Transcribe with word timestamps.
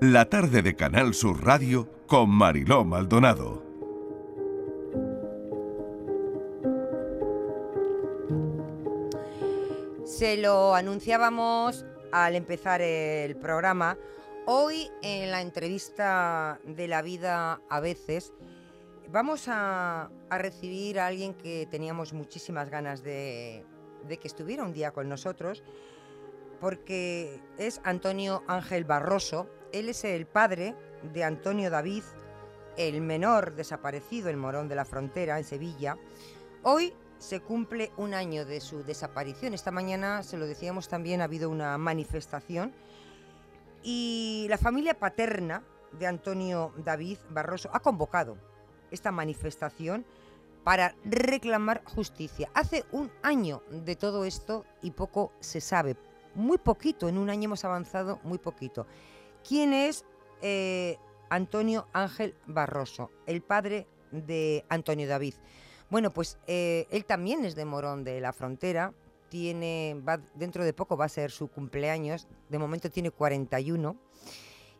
la 0.00 0.28
tarde 0.28 0.60
de 0.60 0.76
Canal 0.76 1.14
Sur 1.14 1.42
Radio 1.42 1.88
con 2.06 2.28
Mariló 2.28 2.84
Maldonado. 2.84 3.62
Se 10.04 10.36
lo 10.36 10.74
anunciábamos 10.74 11.86
al 12.12 12.34
empezar 12.34 12.82
el 12.82 13.36
programa. 13.36 13.96
Hoy 14.44 14.90
en 15.02 15.30
la 15.30 15.40
entrevista 15.40 16.60
de 16.64 16.88
la 16.88 17.00
vida 17.00 17.62
a 17.70 17.80
veces 17.80 18.34
vamos 19.10 19.46
a, 19.48 20.10
recibir 20.30 21.00
a 21.00 21.06
alguien 21.06 21.32
que 21.32 21.66
teníamos 21.70 22.12
muchísimas 22.12 22.68
ganas 22.68 23.02
de, 23.02 23.64
que 24.08 24.28
estuviera 24.28 24.62
un 24.62 24.74
día 24.74 24.90
con 24.90 25.08
nosotros 25.08 25.62
porque 26.60 27.40
es 27.58 27.80
Antonio 27.84 28.42
Ángel 28.46 28.84
Barroso. 28.84 29.48
Él 29.72 29.88
es 29.88 30.04
el 30.04 30.26
padre 30.26 30.74
de 31.02 31.24
Antonio 31.24 31.70
David, 31.70 32.02
el 32.76 33.00
menor 33.00 33.54
desaparecido 33.54 34.28
en 34.28 34.38
Morón 34.38 34.68
de 34.68 34.74
la 34.74 34.84
Frontera, 34.84 35.38
en 35.38 35.44
Sevilla. 35.44 35.96
Hoy 36.62 36.92
se 37.18 37.40
cumple 37.40 37.92
un 37.96 38.14
año 38.14 38.44
de 38.44 38.60
su 38.60 38.82
desaparición. 38.84 39.54
Esta 39.54 39.70
mañana, 39.70 40.22
se 40.22 40.36
lo 40.36 40.46
decíamos 40.46 40.88
también, 40.88 41.20
ha 41.20 41.24
habido 41.24 41.50
una 41.50 41.78
manifestación 41.78 42.72
y 43.82 44.46
la 44.48 44.58
familia 44.58 44.98
paterna 44.98 45.62
de 45.92 46.06
Antonio 46.06 46.72
David 46.78 47.18
Barroso 47.30 47.70
ha 47.72 47.80
convocado 47.80 48.36
esta 48.90 49.12
manifestación 49.12 50.04
para 50.64 50.96
reclamar 51.04 51.84
justicia. 51.84 52.50
Hace 52.52 52.84
un 52.90 53.12
año 53.22 53.62
de 53.70 53.94
todo 53.94 54.24
esto 54.24 54.64
y 54.82 54.90
poco 54.90 55.32
se 55.38 55.60
sabe 55.60 55.94
muy 56.36 56.58
poquito, 56.58 57.08
en 57.08 57.18
un 57.18 57.30
año 57.30 57.46
hemos 57.46 57.64
avanzado 57.64 58.20
muy 58.22 58.38
poquito. 58.38 58.86
¿Quién 59.46 59.72
es 59.72 60.04
eh, 60.42 60.98
Antonio 61.30 61.86
Ángel 61.92 62.34
Barroso, 62.46 63.10
el 63.26 63.42
padre 63.42 63.86
de 64.12 64.64
Antonio 64.68 65.08
David? 65.08 65.34
Bueno, 65.90 66.12
pues 66.12 66.38
eh, 66.46 66.86
él 66.90 67.04
también 67.04 67.44
es 67.44 67.54
de 67.54 67.64
Morón 67.64 68.04
de 68.04 68.20
la 68.20 68.32
Frontera, 68.32 68.92
tiene, 69.28 70.00
dentro 70.34 70.64
de 70.64 70.72
poco 70.72 70.96
va 70.96 71.06
a 71.06 71.08
ser 71.08 71.30
su 71.30 71.48
cumpleaños, 71.48 72.28
de 72.48 72.58
momento 72.58 72.90
tiene 72.90 73.10
41, 73.10 73.96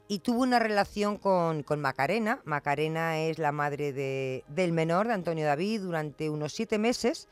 y 0.09 0.21
tuvo 0.21 0.43
una 0.43 0.59
relación 0.59 1.19
con, 1.19 1.65
con 1.65 1.81
Macarena. 1.81 2.41
Macarena 2.45 3.19
es 3.19 3.39
la 3.39 3.51
madre 3.51 3.93
de, 3.93 4.45
del 4.49 4.73
menor, 4.73 5.09
de 5.09 5.15
Antonio 5.15 5.45
David, 5.45 5.81
durante 5.81 6.31
unos 6.31 6.53
siete 6.53 6.79
meses 6.79 7.29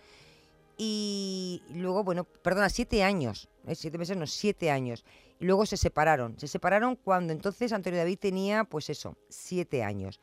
y 0.77 1.63
luego, 1.71 2.03
bueno, 2.05 2.25
perdona, 2.25 2.69
siete 2.69 3.03
años. 3.05 3.49
Siete 3.73 3.99
meses, 3.99 4.17
no, 4.17 4.27
siete 4.27 4.71
años. 4.71 5.05
Y 5.41 5.45
luego 5.47 5.67
se 5.67 5.77
separaron. 5.77 6.39
Se 6.39 6.49
separaron 6.49 6.97
cuando 6.97 7.33
entonces 7.33 7.73
Antonio 7.73 7.99
David 7.99 8.19
tenía, 8.19 8.65
pues 8.65 8.91
eso, 8.91 9.17
siete 9.29 9.83
años. 9.83 10.21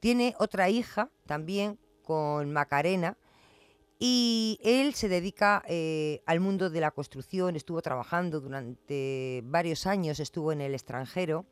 Tiene 0.00 0.34
otra 0.38 0.68
hija 0.68 1.10
también 1.26 1.78
con 2.02 2.52
Macarena 2.52 3.16
y 3.98 4.58
él 4.62 4.94
se 4.94 5.08
dedica 5.08 5.62
eh, 5.66 6.22
al 6.26 6.40
mundo 6.40 6.68
de 6.68 6.80
la 6.80 6.90
construcción, 6.90 7.56
estuvo 7.56 7.80
trabajando 7.80 8.40
durante 8.40 9.42
varios 9.44 9.86
años, 9.86 10.20
estuvo 10.20 10.52
en 10.52 10.60
el 10.60 10.74
extranjero. 10.74 11.46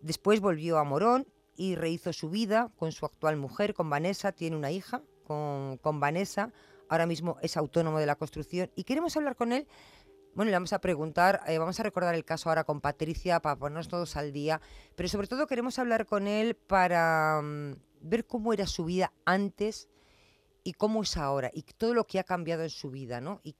Después 0.00 0.40
volvió 0.40 0.78
a 0.78 0.84
Morón 0.84 1.26
y 1.56 1.74
rehizo 1.74 2.12
su 2.12 2.30
vida 2.30 2.70
con 2.76 2.92
su 2.92 3.04
actual 3.04 3.36
mujer, 3.36 3.74
con 3.74 3.90
Vanessa, 3.90 4.32
tiene 4.32 4.56
una 4.56 4.70
hija 4.70 5.02
con, 5.24 5.76
con 5.78 6.00
Vanessa 6.00 6.52
ahora 6.92 7.06
mismo 7.06 7.38
es 7.40 7.56
autónomo 7.56 7.98
de 7.98 8.04
la 8.04 8.16
construcción 8.16 8.70
y 8.76 8.84
queremos 8.84 9.16
hablar 9.16 9.34
con 9.34 9.52
él. 9.52 9.66
Bueno, 10.34 10.50
le 10.50 10.56
vamos 10.56 10.72
a 10.72 10.80
preguntar, 10.80 11.42
eh, 11.46 11.58
vamos 11.58 11.78
a 11.78 11.82
recordar 11.82 12.14
el 12.14 12.24
caso 12.24 12.48
ahora 12.48 12.64
con 12.64 12.80
Patricia 12.80 13.40
para 13.40 13.56
ponernos 13.56 13.88
todos 13.88 14.16
al 14.16 14.32
día, 14.32 14.62
pero 14.96 15.06
sobre 15.06 15.26
todo 15.26 15.46
queremos 15.46 15.78
hablar 15.78 16.06
con 16.06 16.26
él 16.26 16.54
para 16.54 17.42
mm, 17.42 17.74
ver 18.00 18.26
cómo 18.26 18.54
era 18.54 18.66
su 18.66 18.86
vida 18.86 19.12
antes 19.26 19.90
y 20.64 20.72
cómo 20.72 21.02
es 21.02 21.18
ahora 21.18 21.50
y 21.52 21.62
todo 21.62 21.92
lo 21.92 22.06
que 22.06 22.18
ha 22.18 22.24
cambiado 22.24 22.62
en 22.62 22.70
su 22.70 22.90
vida, 22.90 23.20
¿no? 23.20 23.40
Y 23.42 23.56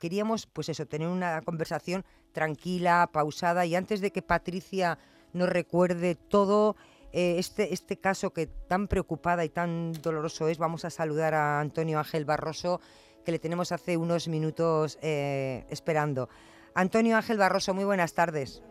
queríamos, 0.00 0.46
pues 0.46 0.70
eso, 0.70 0.86
tener 0.86 1.08
una 1.08 1.42
conversación 1.42 2.06
tranquila, 2.32 3.10
pausada 3.12 3.66
y 3.66 3.74
antes 3.74 4.00
de 4.00 4.10
que 4.10 4.22
Patricia 4.22 4.98
nos 5.34 5.50
recuerde 5.50 6.14
todo, 6.14 6.74
eh, 7.12 7.36
este, 7.38 7.74
este 7.74 7.98
caso 7.98 8.32
que 8.32 8.46
tan 8.46 8.88
preocupada 8.88 9.44
y 9.44 9.50
tan 9.50 9.92
doloroso 9.92 10.48
es, 10.48 10.56
vamos 10.56 10.86
a 10.86 10.90
saludar 10.90 11.34
a 11.34 11.60
Antonio 11.60 11.98
Ángel 11.98 12.24
Barroso, 12.24 12.80
que 13.24 13.32
le 13.32 13.38
tenemos 13.38 13.72
hace 13.72 13.96
unos 13.96 14.28
minutos 14.28 14.98
eh, 15.02 15.64
esperando. 15.70 16.28
Antonio 16.74 17.16
Ángel 17.16 17.38
Barroso, 17.38 17.74
muy 17.74 17.84
buenas 17.84 18.14
tardes. 18.14 18.62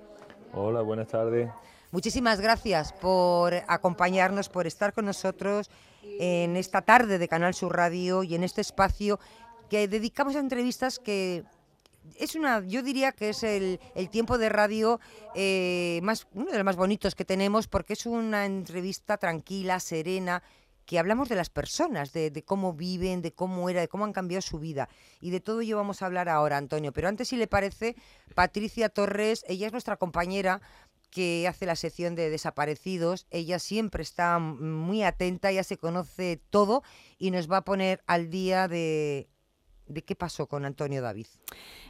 Hola, 0.53 0.81
buenas 0.81 1.07
tardes. 1.07 1.49
Muchísimas 1.91 2.41
gracias 2.41 2.93
por 2.93 3.53
acompañarnos, 3.67 4.49
por 4.49 4.67
estar 4.67 4.93
con 4.93 5.05
nosotros 5.05 5.69
en 6.19 6.55
esta 6.55 6.81
tarde 6.81 7.17
de 7.17 7.27
Canal 7.27 7.53
Sur 7.53 7.75
Radio 7.75 8.23
y 8.23 8.35
en 8.35 8.43
este 8.43 8.61
espacio 8.61 9.19
que 9.69 9.87
dedicamos 9.87 10.35
a 10.35 10.39
entrevistas 10.39 10.99
que 10.99 11.43
es 12.15 12.35
una, 12.35 12.61
yo 12.65 12.83
diría 12.83 13.11
que 13.11 13.29
es 13.29 13.43
el, 13.43 13.79
tiempo 14.11 14.37
de 14.37 14.49
radio 14.49 14.99
eh, 15.35 15.99
más, 16.03 16.27
uno 16.33 16.51
de 16.51 16.57
los 16.57 16.65
más 16.65 16.75
bonitos 16.75 17.15
que 17.15 17.25
tenemos 17.25 17.67
porque 17.67 17.93
es 17.93 18.05
una 18.05 18.45
entrevista 18.45 19.17
tranquila, 19.17 19.79
serena, 19.79 20.43
que 20.85 20.99
hablamos 20.99 21.29
de 21.29 21.35
las 21.35 21.49
personas, 21.49 22.13
de, 22.13 22.43
cómo 22.45 22.73
viven, 22.73 23.21
de 23.21 23.33
cómo 23.33 23.69
era, 23.69 23.81
de 23.81 23.87
cómo 23.87 24.05
han 24.05 24.13
cambiado 24.13 24.41
su 24.41 24.59
vida. 24.59 24.89
Y 25.21 25.31
de 25.31 25.39
todo 25.39 25.61
ello 25.61 25.77
vamos 25.77 26.01
a 26.01 26.05
hablar 26.05 26.29
ahora, 26.29 26.57
Antonio. 26.57 26.91
Pero 26.93 27.07
antes, 27.07 27.29
si 27.29 27.37
le 27.37 27.47
parece, 27.47 27.95
Patricia 28.35 28.89
Torres, 28.89 29.45
ella 29.47 29.67
es 29.67 29.71
nuestra 29.71 29.97
compañera 29.97 30.61
que 31.09 31.47
hace 31.47 31.65
la 31.65 31.75
sección 31.75 32.15
de 32.15 32.29
desaparecidos. 32.29 33.27
Ella 33.29 33.59
siempre 33.59 34.01
está 34.01 34.39
muy 34.39 35.03
atenta, 35.03 35.51
ella 35.51 35.63
se 35.63 35.77
conoce 35.77 36.41
todo 36.49 36.83
y 37.17 37.31
nos 37.31 37.49
va 37.49 37.57
a 37.57 37.63
poner 37.63 38.03
al 38.07 38.29
día 38.29 38.67
de 38.67 39.29
de 39.87 40.03
qué 40.03 40.15
pasó 40.15 40.47
con 40.47 40.65
Antonio 40.65 41.01
David. 41.01 41.27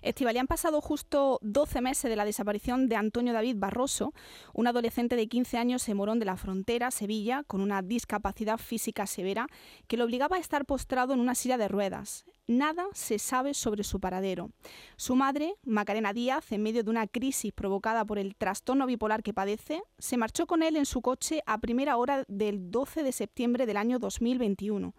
Estival, 0.01 0.37
han 0.37 0.47
pasado 0.47 0.81
justo 0.81 1.39
12 1.41 1.81
meses 1.81 2.09
de 2.09 2.15
la 2.15 2.25
desaparición 2.25 2.89
de 2.89 2.95
Antonio 2.95 3.33
David 3.33 3.55
Barroso, 3.57 4.13
un 4.53 4.67
adolescente 4.67 5.15
de 5.15 5.27
15 5.27 5.57
años 5.57 5.87
en 5.87 5.97
Morón 5.97 6.19
de 6.19 6.25
la 6.25 6.37
Frontera, 6.37 6.91
Sevilla, 6.91 7.43
con 7.47 7.61
una 7.61 7.81
discapacidad 7.81 8.57
física 8.57 9.07
severa 9.07 9.47
que 9.87 9.97
lo 9.97 10.05
obligaba 10.05 10.37
a 10.37 10.39
estar 10.39 10.65
postrado 10.65 11.13
en 11.13 11.19
una 11.19 11.35
silla 11.35 11.57
de 11.57 11.67
ruedas. 11.67 12.25
Nada 12.45 12.85
se 12.93 13.19
sabe 13.19 13.53
sobre 13.53 13.83
su 13.83 13.99
paradero. 13.99 14.51
Su 14.97 15.15
madre, 15.15 15.55
Macarena 15.63 16.11
Díaz, 16.11 16.51
en 16.51 16.63
medio 16.63 16.83
de 16.83 16.89
una 16.89 17.07
crisis 17.07 17.53
provocada 17.53 18.03
por 18.03 18.19
el 18.19 18.35
trastorno 18.35 18.85
bipolar 18.85 19.23
que 19.23 19.33
padece, 19.33 19.81
se 19.97 20.17
marchó 20.17 20.45
con 20.45 20.61
él 20.61 20.75
en 20.75 20.85
su 20.85 21.01
coche 21.01 21.41
a 21.45 21.59
primera 21.59 21.95
hora 21.95 22.25
del 22.27 22.69
12 22.69 23.03
de 23.03 23.11
septiembre 23.13 23.65
del 23.65 23.77
año 23.77 23.97
2021. 23.99 24.93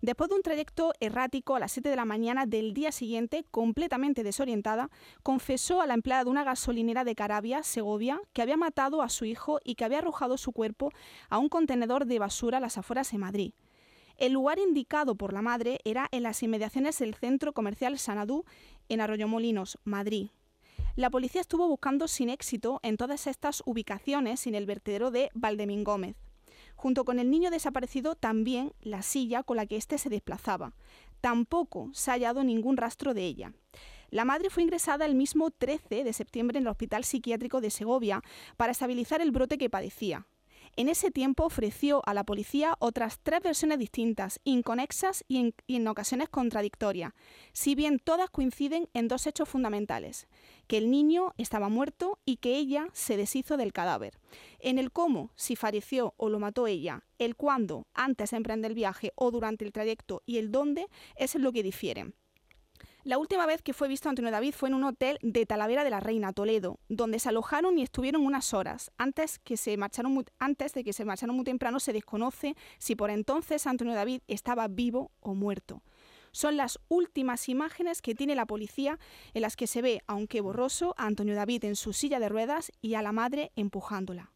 Después 0.00 0.30
de 0.30 0.36
un 0.36 0.42
trayecto 0.42 0.92
errático 1.00 1.56
a 1.56 1.58
las 1.58 1.72
7 1.72 1.88
de 1.88 1.96
la 1.96 2.04
mañana 2.04 2.46
del 2.46 2.72
día 2.72 2.92
siguiente, 2.92 3.44
completamente 3.50 4.22
desorientada, 4.22 4.90
confesó 5.24 5.80
a 5.80 5.88
la 5.88 5.94
empleada 5.94 6.22
de 6.22 6.30
una 6.30 6.44
gasolinera 6.44 7.02
de 7.02 7.16
Carabia, 7.16 7.64
Segovia, 7.64 8.20
que 8.32 8.42
había 8.42 8.56
matado 8.56 9.02
a 9.02 9.08
su 9.08 9.24
hijo 9.24 9.58
y 9.64 9.74
que 9.74 9.84
había 9.84 9.98
arrojado 9.98 10.38
su 10.38 10.52
cuerpo 10.52 10.92
a 11.28 11.38
un 11.38 11.48
contenedor 11.48 12.06
de 12.06 12.20
basura 12.20 12.58
a 12.58 12.60
las 12.60 12.78
afueras 12.78 13.10
de 13.10 13.18
Madrid. 13.18 13.52
El 14.18 14.32
lugar 14.32 14.60
indicado 14.60 15.16
por 15.16 15.32
la 15.32 15.42
madre 15.42 15.80
era 15.84 16.08
en 16.12 16.22
las 16.22 16.44
inmediaciones 16.44 16.98
del 17.00 17.14
centro 17.14 17.52
comercial 17.52 17.98
Sanadú, 17.98 18.44
en 18.88 19.00
Arroyomolinos, 19.00 19.78
Madrid. 19.82 20.28
La 20.94 21.10
policía 21.10 21.40
estuvo 21.40 21.66
buscando 21.66 22.06
sin 22.06 22.30
éxito 22.30 22.78
en 22.84 22.96
todas 22.96 23.26
estas 23.26 23.62
ubicaciones 23.66 24.40
sin 24.40 24.54
el 24.54 24.66
vertedero 24.66 25.10
de 25.10 25.30
Valdemín 25.34 25.82
Gómez. 25.82 26.16
Junto 26.78 27.04
con 27.04 27.18
el 27.18 27.28
niño 27.28 27.50
desaparecido 27.50 28.14
también 28.14 28.72
la 28.82 29.02
silla 29.02 29.42
con 29.42 29.56
la 29.56 29.66
que 29.66 29.74
éste 29.74 29.98
se 29.98 30.10
desplazaba. 30.10 30.74
Tampoco 31.20 31.90
se 31.92 32.12
ha 32.12 32.14
hallado 32.14 32.44
ningún 32.44 32.76
rastro 32.76 33.14
de 33.14 33.24
ella. 33.24 33.52
La 34.10 34.24
madre 34.24 34.48
fue 34.48 34.62
ingresada 34.62 35.04
el 35.04 35.16
mismo 35.16 35.50
13 35.50 36.04
de 36.04 36.12
septiembre 36.12 36.58
en 36.58 36.66
el 36.66 36.70
Hospital 36.70 37.02
Psiquiátrico 37.02 37.60
de 37.60 37.70
Segovia 37.70 38.22
para 38.56 38.70
estabilizar 38.70 39.20
el 39.20 39.32
brote 39.32 39.58
que 39.58 39.68
padecía. 39.68 40.28
En 40.78 40.88
ese 40.88 41.10
tiempo 41.10 41.44
ofreció 41.44 42.02
a 42.06 42.14
la 42.14 42.22
policía 42.22 42.76
otras 42.78 43.18
tres 43.20 43.42
versiones 43.42 43.80
distintas, 43.80 44.38
inconexas 44.44 45.24
y 45.26 45.52
en, 45.66 45.88
ocasiones 45.88 46.28
contradictorias, 46.28 47.14
si 47.52 47.74
bien 47.74 47.98
todas 47.98 48.30
coinciden 48.30 48.88
en 48.94 49.08
dos 49.08 49.26
hechos 49.26 49.48
fundamentales, 49.48 50.28
que 50.68 50.78
el 50.78 50.88
niño 50.88 51.34
estaba 51.36 51.68
muerto 51.68 52.20
y 52.24 52.36
que 52.36 52.54
ella 52.54 52.86
se 52.92 53.16
deshizo 53.16 53.56
del 53.56 53.72
cadáver. 53.72 54.20
En 54.60 54.78
el 54.78 54.92
cómo, 54.92 55.32
si 55.34 55.56
falleció 55.56 56.14
o 56.16 56.28
lo 56.28 56.38
mató 56.38 56.68
ella, 56.68 57.02
el 57.18 57.34
cuándo, 57.34 57.88
antes 57.92 58.30
de 58.30 58.36
emprender 58.36 58.70
el 58.70 58.76
viaje 58.76 59.10
o 59.16 59.32
durante 59.32 59.64
el 59.64 59.72
trayecto 59.72 60.22
y 60.26 60.38
el 60.38 60.52
dónde, 60.52 60.86
es 61.16 61.34
lo 61.34 61.50
que 61.50 61.64
difieren. 61.64 62.14
La 63.08 63.16
última 63.16 63.46
vez 63.46 63.62
que 63.62 63.72
fue 63.72 63.88
visto 63.88 64.10
Antonio 64.10 64.30
David 64.30 64.52
fue 64.52 64.68
en 64.68 64.74
un 64.74 64.84
hotel 64.84 65.18
de 65.22 65.46
Talavera 65.46 65.82
de 65.82 65.88
la 65.88 65.98
Reina, 65.98 66.34
Toledo, 66.34 66.78
donde 66.90 67.18
se 67.18 67.30
alojaron 67.30 67.78
y 67.78 67.82
estuvieron 67.82 68.26
unas 68.26 68.52
horas. 68.52 68.92
Antes, 68.98 69.38
que 69.38 69.56
se 69.56 69.78
marcharon 69.78 70.26
antes 70.38 70.74
de 70.74 70.84
que 70.84 70.92
se 70.92 71.06
marcharon 71.06 71.34
muy 71.34 71.46
temprano, 71.46 71.80
se 71.80 71.94
desconoce 71.94 72.54
si 72.76 72.96
por 72.96 73.08
entonces 73.08 73.66
Antonio 73.66 73.94
David 73.94 74.20
estaba 74.28 74.68
vivo 74.68 75.10
o 75.20 75.34
muerto. 75.34 75.82
Son 76.32 76.58
las 76.58 76.80
últimas 76.88 77.48
imágenes 77.48 78.02
que 78.02 78.14
tiene 78.14 78.34
la 78.34 78.44
policía 78.44 78.98
en 79.32 79.40
las 79.40 79.56
que 79.56 79.66
se 79.66 79.80
ve, 79.80 80.02
aunque 80.06 80.42
borroso, 80.42 80.94
a 80.98 81.06
Antonio 81.06 81.34
David 81.34 81.64
en 81.64 81.76
su 81.76 81.94
silla 81.94 82.20
de 82.20 82.28
ruedas 82.28 82.72
y 82.82 82.92
a 82.92 83.00
la 83.00 83.12
madre 83.12 83.52
empujándola. 83.56 84.32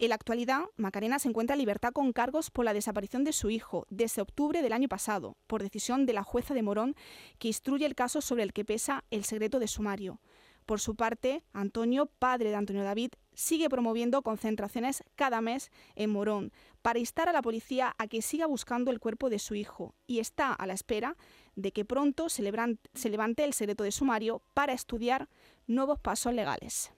En 0.00 0.10
la 0.10 0.14
actualidad, 0.14 0.66
Macarena 0.76 1.18
se 1.18 1.28
encuentra 1.28 1.54
en 1.54 1.58
libertad 1.58 1.92
con 1.92 2.12
cargos 2.12 2.50
por 2.50 2.64
la 2.64 2.72
desaparición 2.72 3.24
de 3.24 3.32
su 3.32 3.50
hijo 3.50 3.84
desde 3.90 4.22
octubre 4.22 4.62
del 4.62 4.72
año 4.72 4.88
pasado, 4.88 5.36
por 5.48 5.60
decisión 5.60 6.06
de 6.06 6.12
la 6.12 6.22
jueza 6.22 6.54
de 6.54 6.62
Morón, 6.62 6.94
que 7.40 7.48
instruye 7.48 7.84
el 7.84 7.96
caso 7.96 8.20
sobre 8.20 8.44
el 8.44 8.52
que 8.52 8.64
pesa 8.64 9.04
el 9.10 9.24
secreto 9.24 9.58
de 9.58 9.66
sumario. 9.66 10.20
Por 10.66 10.80
su 10.80 10.94
parte, 10.94 11.42
Antonio, 11.52 12.06
padre 12.06 12.50
de 12.50 12.54
Antonio 12.54 12.84
David, 12.84 13.10
sigue 13.34 13.68
promoviendo 13.68 14.22
concentraciones 14.22 15.02
cada 15.16 15.40
mes 15.40 15.72
en 15.96 16.10
Morón 16.10 16.52
para 16.80 17.00
instar 17.00 17.28
a 17.28 17.32
la 17.32 17.42
policía 17.42 17.96
a 17.98 18.06
que 18.06 18.22
siga 18.22 18.46
buscando 18.46 18.92
el 18.92 19.00
cuerpo 19.00 19.30
de 19.30 19.40
su 19.40 19.56
hijo 19.56 19.94
y 20.06 20.20
está 20.20 20.52
a 20.52 20.66
la 20.66 20.74
espera 20.74 21.16
de 21.56 21.72
que 21.72 21.84
pronto 21.84 22.28
se, 22.28 22.42
levante 22.42 23.44
el 23.44 23.52
secreto 23.52 23.82
de 23.82 23.90
sumario 23.90 24.42
para 24.54 24.74
estudiar 24.74 25.28
nuevos 25.66 25.98
pasos 25.98 26.34
legales. 26.34 26.92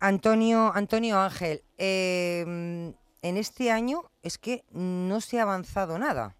Antonio, 0.00 0.72
Antonio 0.74 1.18
Ángel, 1.18 1.62
em, 1.76 2.94
en 3.22 3.36
este 3.36 3.70
año 3.70 4.02
es 4.22 4.38
que 4.38 4.64
no 4.72 5.20
se 5.20 5.38
ha 5.38 5.42
avanzado 5.42 5.98
nada. 5.98 6.34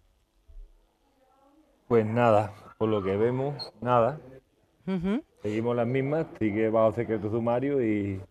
Pues 1.87 2.05
nada, 2.05 2.53
por 2.79 2.89
lo 2.89 3.03
que 3.03 3.15
vemos, 3.15 3.71
nada. 3.81 4.19
Seguimos 5.43 5.75
las 5.75 5.87
mismas, 5.87 6.25
sigue 6.39 6.69
bajo 6.69 6.93
secreto 6.93 7.29
sumario 7.29 7.81
y, 7.81 8.21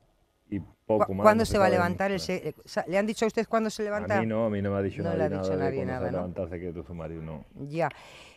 poco 0.84 1.14
más. 1.14 1.22
¿Cuándo 1.22 1.44
se, 1.44 1.56
va 1.56 1.66
a 1.66 1.70
levantar 1.70 2.10
el 2.10 2.20
¿Le 2.88 2.98
han 2.98 3.06
dicho 3.06 3.24
a 3.24 3.28
usted 3.28 3.46
cuándo 3.46 3.70
se 3.70 3.84
levanta? 3.84 4.18
A 4.18 4.20
mí 4.20 4.26
no, 4.26 4.46
a 4.46 4.50
mí 4.50 4.60
no 4.60 4.72
me 4.72 4.78
ha 4.78 4.82
dicho 4.82 5.02
nadie, 5.02 5.28
nada 5.28 5.56
nadie 5.56 5.86
nada, 5.86 6.06
se 6.06 6.12
levanta 6.12 6.42
el 6.42 6.50
secreto 6.50 6.82
sumario, 6.82 7.22
no. 7.22 7.44
Ya. 7.68 7.88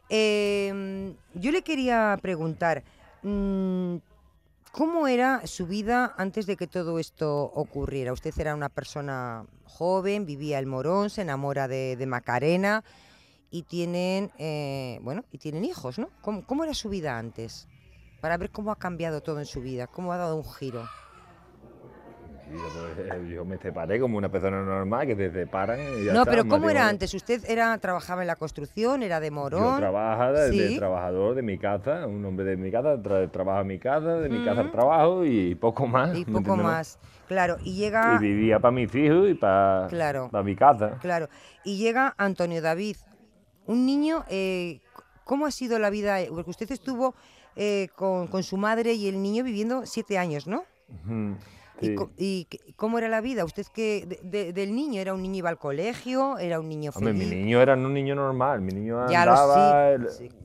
Em, 0.08 1.16
yo 1.34 1.52
le 1.52 1.64
quería 1.64 2.16
preguntar, 2.22 2.84
mm, 3.24 3.96
¿Cómo 4.74 5.08
era 5.08 5.46
su 5.46 5.68
vida 5.68 6.16
antes 6.18 6.48
de 6.48 6.58
que 6.58 6.66
todo 6.66 6.98
esto 6.98 7.44
ocurriera? 7.44 8.12
Usted 8.12 8.34
era 8.40 8.56
una 8.56 8.70
persona 8.70 9.46
joven, 9.66 10.26
vivía 10.26 10.58
el 10.58 10.66
Morón, 10.66 11.12
se 11.12 11.22
enamora 11.22 11.68
de, 11.68 12.04
Macarena 12.08 12.84
y 13.52 13.62
tienen, 13.62 14.32
eh, 14.40 14.98
bueno, 15.04 15.26
y 15.32 15.38
tienen 15.38 15.64
hijos, 15.64 16.00
¿no? 16.00 16.10
¿Cómo, 16.24 16.64
era 16.64 16.74
su 16.74 16.90
vida 16.90 17.20
antes? 17.20 17.68
Para 18.20 18.36
ver 18.38 18.50
cómo 18.50 18.72
ha 18.72 18.76
cambiado 18.76 19.22
todo 19.22 19.38
en 19.38 19.46
su 19.46 19.62
vida, 19.62 19.86
cómo 19.86 20.12
ha 20.12 20.18
dado 20.18 20.38
un 20.38 20.52
giro. 20.56 20.90
Pues, 22.54 23.30
yo, 23.30 23.46
me 23.46 23.58
separé 23.58 24.00
como 24.00 24.18
una 24.18 24.30
persona 24.30 24.62
normal 24.62 25.08
que 25.08 25.16
te 25.16 25.32
separan. 25.32 25.80
Y 25.80 26.06
no, 26.14 26.26
pero 26.26 26.46
¿cómo 26.46 26.70
era 26.70 26.88
antes? 26.88 27.14
¿Usted 27.14 27.44
era 27.48 27.78
trabajaba 27.78 28.22
en 28.22 28.28
la 28.28 28.36
construcción? 28.36 29.04
¿Era 29.04 29.20
de 29.20 29.32
morón? 29.32 29.76
Yo 29.76 29.78
trabajaba 29.78 30.32
de, 30.32 30.78
trabajador 30.78 31.36
de 31.36 31.42
mi 31.42 31.58
casa, 31.58 32.06
un 32.06 32.24
hombre 32.26 32.46
de 32.46 32.58
mi 32.58 32.72
casa, 32.72 33.02
trabaja 33.32 33.62
en 33.62 33.68
mi 33.68 33.80
casa, 33.80 34.16
de 34.16 34.30
mi 34.30 34.44
casa 34.46 34.62
al 34.62 34.72
trabajo 34.72 35.26
y 35.26 35.56
poco 35.56 35.88
más. 35.88 36.18
Y 36.18 36.26
poco 36.26 36.56
más, 36.56 37.00
claro. 37.28 37.58
Y 37.64 37.76
llega. 37.76 38.16
Y 38.16 38.24
vivía 38.24 38.60
para 38.60 38.72
mis 38.72 38.94
hijos 38.94 39.30
y 39.30 39.34
para, 39.34 39.88
claro, 39.90 40.30
para 40.32 40.44
mi 40.44 40.56
casa. 40.56 40.98
Claro. 41.02 41.30
Y 41.64 41.78
llega 41.78 42.14
Antonio 42.18 42.62
David, 42.62 42.98
un 43.66 43.86
niño. 43.86 44.24
Eh, 44.30 44.80
¿Cómo 45.24 45.46
ha 45.46 45.52
sido 45.52 45.80
la 45.80 45.90
vida? 45.90 46.18
Porque 46.30 46.50
usted 46.50 46.70
estuvo 46.72 47.16
eh, 47.56 47.88
con, 47.96 48.28
con, 48.28 48.44
su 48.44 48.58
madre 48.58 48.94
y 48.94 49.08
el 49.08 49.22
niño 49.22 49.44
viviendo 49.44 49.86
siete 49.86 50.18
años, 50.18 50.48
¿no? 50.48 50.66
¿Y, 51.82 52.48
cómo 52.76 52.98
era 52.98 53.10
la 53.10 53.22
vida? 53.22 53.44
¿Usted 53.44 53.66
que 53.74 54.20
del 54.24 54.76
niño 54.76 55.02
era 55.02 55.14
un 55.14 55.22
niño 55.22 55.38
iba 55.38 55.50
al 55.50 55.58
colegio? 55.58 56.38
¿Era 56.38 56.60
un 56.60 56.70
niño 56.70 56.92
feliz? 56.92 57.28
mi 57.28 57.36
niño 57.36 57.62
era 57.62 57.74
un 57.74 57.94
niño 57.94 58.16
normal, 58.16 58.62
mi 58.62 58.74
niño 58.74 59.02
andaba... 59.02 59.98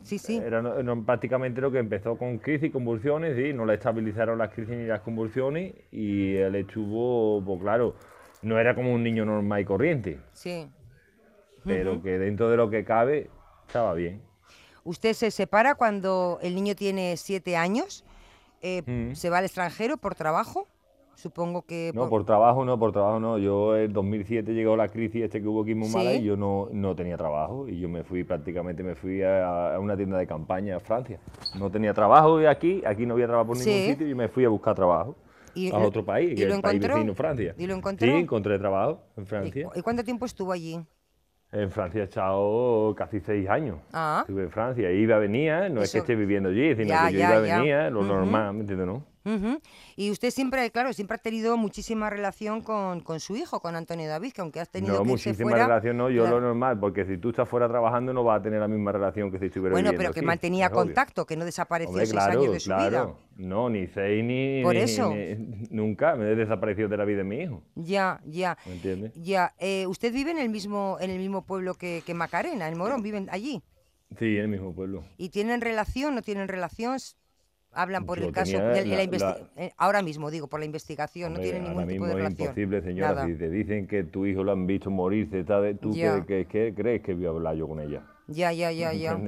sí, 0.02 0.18
sí, 0.18 0.38
Era, 0.38 0.62
prácticamente 1.04 1.60
lo 1.60 1.70
que 1.70 1.78
empezó 1.78 2.16
con 2.16 2.38
crisis 2.38 2.68
y 2.68 2.70
convulsiones, 2.70 3.38
y 3.38 3.52
no 3.52 3.66
le 3.66 3.74
estabilizaron 3.74 4.38
las 4.38 4.52
crisis 4.52 4.76
ni 4.76 4.86
las 4.86 5.00
convulsiones 5.00 5.74
y 5.92 6.36
él 6.36 6.54
estuvo, 6.54 7.42
pues 7.44 7.60
claro, 7.60 7.94
no 8.42 8.58
era 8.58 8.74
como 8.74 8.92
un 8.92 9.02
niño 9.02 9.24
normal 9.24 9.60
y 9.60 9.64
corriente. 9.64 10.18
Sí. 10.32 10.68
Pero 11.64 12.02
que 12.02 12.18
dentro 12.18 12.48
de 12.48 12.56
lo 12.56 12.70
que 12.70 12.84
cabe, 12.84 13.28
estaba 13.66 13.92
bien. 13.94 14.22
¿Usted 14.84 15.12
se 15.12 15.30
separa 15.30 15.74
cuando 15.74 16.38
el 16.40 16.54
niño 16.54 16.74
tiene 16.74 17.16
siete 17.18 17.56
años? 17.56 18.04
Eh, 18.62 19.12
¿Se 19.14 19.28
va 19.28 19.38
al 19.38 19.44
extranjero 19.44 19.98
por 19.98 20.14
trabajo? 20.14 20.66
Supongo 21.18 21.62
que... 21.62 21.90
No, 21.96 22.08
por... 22.08 22.24
trabajo 22.24 22.64
no, 22.64 22.78
por 22.78 22.92
trabajo 22.92 23.18
no. 23.18 23.38
Yo 23.38 23.76
en 23.76 23.92
2007 23.92 24.54
llegó 24.54 24.76
la 24.76 24.86
crisis 24.86 25.24
este 25.24 25.42
que 25.42 25.48
hubo 25.48 25.62
aquí 25.62 25.74
muy 25.74 25.88
mala 25.88 26.14
y 26.14 26.22
yo 26.22 26.36
no, 26.36 26.68
no 26.70 26.94
tenía 26.94 27.16
trabajo 27.16 27.66
y 27.66 27.80
yo 27.80 27.88
me 27.88 28.04
fui 28.04 28.22
prácticamente, 28.22 28.84
me 28.84 28.94
fui 28.94 29.24
a, 29.24 29.76
una 29.80 29.96
tienda 29.96 30.16
de 30.16 30.28
campaña 30.28 30.76
a 30.76 30.80
Francia. 30.80 31.18
No 31.58 31.72
tenía 31.72 31.92
trabajo 31.92 32.38
aquí, 32.48 32.84
aquí 32.86 33.04
no 33.04 33.14
había 33.14 33.26
trabajo 33.26 33.48
por 33.48 33.56
ningún 33.56 33.72
sitio 33.72 34.08
y 34.08 34.14
me 34.14 34.28
fui 34.28 34.44
a 34.44 34.48
buscar 34.48 34.76
trabajo. 34.76 35.16
a 35.72 35.78
otro 35.78 36.04
país, 36.04 36.36
que 36.36 36.44
es 36.44 36.54
el 36.54 36.62
país 36.62 36.80
vecino, 36.80 37.14
Francia. 37.16 37.52
¿Y 37.58 37.66
lo 37.66 37.74
encontró? 37.74 38.06
Sí, 38.06 38.14
encontré 38.14 38.56
trabajo 38.56 39.00
en 39.16 39.26
Francia. 39.26 39.70
¿Y, 39.74 39.82
cuánto 39.82 40.04
tiempo 40.04 40.24
estuvo 40.24 40.52
allí? 40.52 40.78
En 41.50 41.70
Francia 41.72 42.02
he 42.02 42.04
estado 42.04 42.94
casi 42.94 43.18
seis 43.18 43.48
años. 43.48 43.80
Ah. 43.92 44.18
Estuve 44.20 44.44
en 44.44 44.50
Francia, 44.50 44.88
iba, 44.92 45.18
venía, 45.18 45.68
no 45.68 45.82
es 45.82 45.90
que 45.90 45.98
esté 45.98 46.14
viviendo 46.14 46.50
allí, 46.50 46.76
sino 46.76 46.94
que 47.08 47.12
yo 47.14 47.18
iba, 47.18 47.40
venía, 47.40 47.90
lo 47.90 48.04
normal, 48.04 48.54
¿me 48.54 48.60
entiendes, 48.60 48.86
no? 48.86 49.17
Y 49.96 50.10
usted 50.10 50.30
siempre, 50.30 50.70
claro, 50.70 50.92
siempre 50.92 51.16
ha 51.16 51.18
tenido 51.18 51.56
muchísima 51.56 52.10
relación 52.10 52.62
con, 52.62 53.00
con, 53.00 53.20
su 53.20 53.36
hijo, 53.36 53.60
con 53.60 53.76
Antonio 53.76 54.08
David, 54.08 54.32
que 54.32 54.40
aunque 54.40 54.60
has 54.60 54.70
tenido 54.70 54.94
no, 54.94 55.02
que 55.02 55.08
muchísima 55.08 55.54
relación 55.54 55.96
no, 55.96 56.10
yo 56.10 56.26
lo 56.26 56.40
normal, 56.40 56.78
porque 56.78 57.04
si 57.04 57.18
tú 57.18 57.30
estás 57.30 57.48
fuera 57.48 57.68
trabajando 57.68 58.12
no 58.12 58.24
vas 58.24 58.40
a 58.40 58.42
tener 58.42 58.60
la 58.60 58.68
misma 58.68 58.92
relación 58.92 59.30
que 59.30 59.38
si 59.38 59.46
estuviera 59.46 59.72
Bueno, 59.72 59.92
pero 59.96 60.12
que 60.12 60.22
mantenía 60.22 60.70
contacto, 60.70 61.26
que 61.26 61.36
no 61.36 61.44
desapareció 61.44 61.96
seis 61.96 62.14
años 62.14 62.52
de 62.52 62.60
su 62.60 62.74
vida. 62.74 63.14
No, 63.36 63.70
ni 63.70 63.86
seis 63.86 64.24
ni, 64.24 64.62
Por 64.62 64.74
eso. 64.76 65.14
nunca 65.70 66.16
me 66.16 66.32
he 66.32 66.34
desaparecido 66.34 66.88
de 66.88 66.96
la 66.96 67.04
vida 67.04 67.18
de 67.18 67.24
mi 67.24 67.42
hijo. 67.42 67.62
Ya, 67.76 68.20
ya. 68.24 68.58
¿Me 68.66 68.72
entiendes? 68.72 69.12
Ya. 69.14 69.54
Eh, 69.58 69.86
¿Usted 69.86 70.12
vive 70.12 70.32
en 70.32 70.38
el 70.38 70.48
mismo 70.48 70.96
en 71.00 71.10
el 71.10 71.18
mismo 71.18 71.44
pueblo 71.44 71.74
que, 71.74 72.02
que 72.04 72.14
Macarena, 72.14 72.68
en 72.68 72.76
Morón? 72.76 73.02
¿Viven 73.02 73.28
allí? 73.30 73.62
Sí, 74.18 74.36
en 74.36 74.44
el 74.44 74.48
mismo 74.48 74.74
pueblo. 74.74 75.04
¿Y 75.18 75.28
tienen 75.28 75.60
relación? 75.60 76.14
¿No 76.14 76.22
tienen 76.22 76.48
relación? 76.48 76.98
Hablan 77.72 78.06
por 78.06 78.18
el 78.18 78.32
caso 78.32 78.58
de 78.58 78.86
la, 78.86 79.02
investigación. 79.02 79.48
Eh, 79.56 79.72
ahora 79.76 80.02
mismo 80.02 80.30
digo 80.30 80.48
por 80.48 80.60
la 80.60 80.66
investigación 80.66 81.34
no 81.34 81.40
tiene 81.40 81.60
ningún 81.60 81.86
tipo 81.86 82.06
de 82.06 82.14
relación 82.14 82.34
es 82.34 82.40
imposible 82.40 82.82
señora 82.82 83.26
si 83.26 83.34
te 83.34 83.50
dicen 83.50 83.86
que 83.86 84.04
tu 84.04 84.26
hijo 84.26 84.42
lo 84.42 84.52
han 84.52 84.66
visto 84.66 84.90
morirse 84.90 85.44
tú 85.80 85.92
qué, 86.26 86.74
crees 86.76 87.02
que 87.02 87.14
voy 87.14 87.26
a 87.26 87.28
hablar 87.30 87.56
yo 87.56 87.68
con 87.68 87.80
ella 87.80 88.02
ya 88.26 88.52
ya 88.52 88.70
ya 88.72 88.92
ya. 88.92 89.18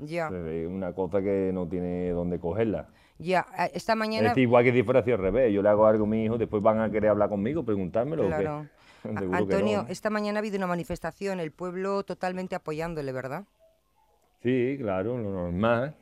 Ya. 0.00 0.28
Es 0.28 0.68
una 0.68 0.92
cosa 0.92 1.20
que 1.20 1.50
no 1.52 1.66
tiene 1.66 2.10
dónde 2.10 2.38
cogerla. 2.38 2.86
Ya 3.18 3.44
esta 3.74 3.96
mañana 3.96 4.30
es 4.30 4.38
igual 4.38 4.62
que 4.62 4.72
si 4.72 4.84
fuera 4.84 5.00
así 5.00 5.10
al 5.10 5.18
revés 5.18 5.52
yo 5.52 5.60
le 5.60 5.68
hago 5.68 5.86
algo 5.86 6.04
a 6.04 6.06
mi 6.06 6.24
hijo 6.24 6.38
después 6.38 6.62
van 6.62 6.80
a 6.80 6.88
querer 6.88 7.10
hablar 7.10 7.28
conmigo 7.28 7.64
preguntármelo 7.64 8.26
claro. 8.28 8.66
Antonio 9.32 9.86
esta 9.88 10.08
mañana 10.08 10.38
ha 10.38 10.40
habido 10.40 10.56
una 10.56 10.68
manifestación 10.68 11.40
el 11.40 11.50
pueblo 11.50 12.04
totalmente 12.04 12.54
apoyándole 12.54 13.10
verdad 13.10 13.44
sí 14.40 14.76
claro 14.78 15.18
lo 15.18 15.30
normal 15.30 15.96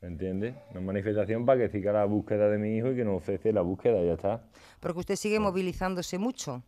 ¿Me 0.00 0.08
entiendes? 0.08 0.54
Una 0.72 0.80
manifestación 0.80 1.46
para 1.46 1.60
que 1.60 1.68
siga 1.70 1.92
la 1.92 2.04
búsqueda 2.04 2.48
de 2.48 2.58
mi 2.58 2.76
hijo 2.76 2.92
y 2.92 2.96
que 2.96 3.04
no 3.04 3.20
cese 3.20 3.52
la 3.52 3.62
búsqueda, 3.62 4.02
ya 4.02 4.14
está. 4.14 4.42
Porque 4.80 5.00
usted 5.00 5.16
sigue 5.16 5.40
movilizándose 5.40 6.18
mucho. 6.18 6.62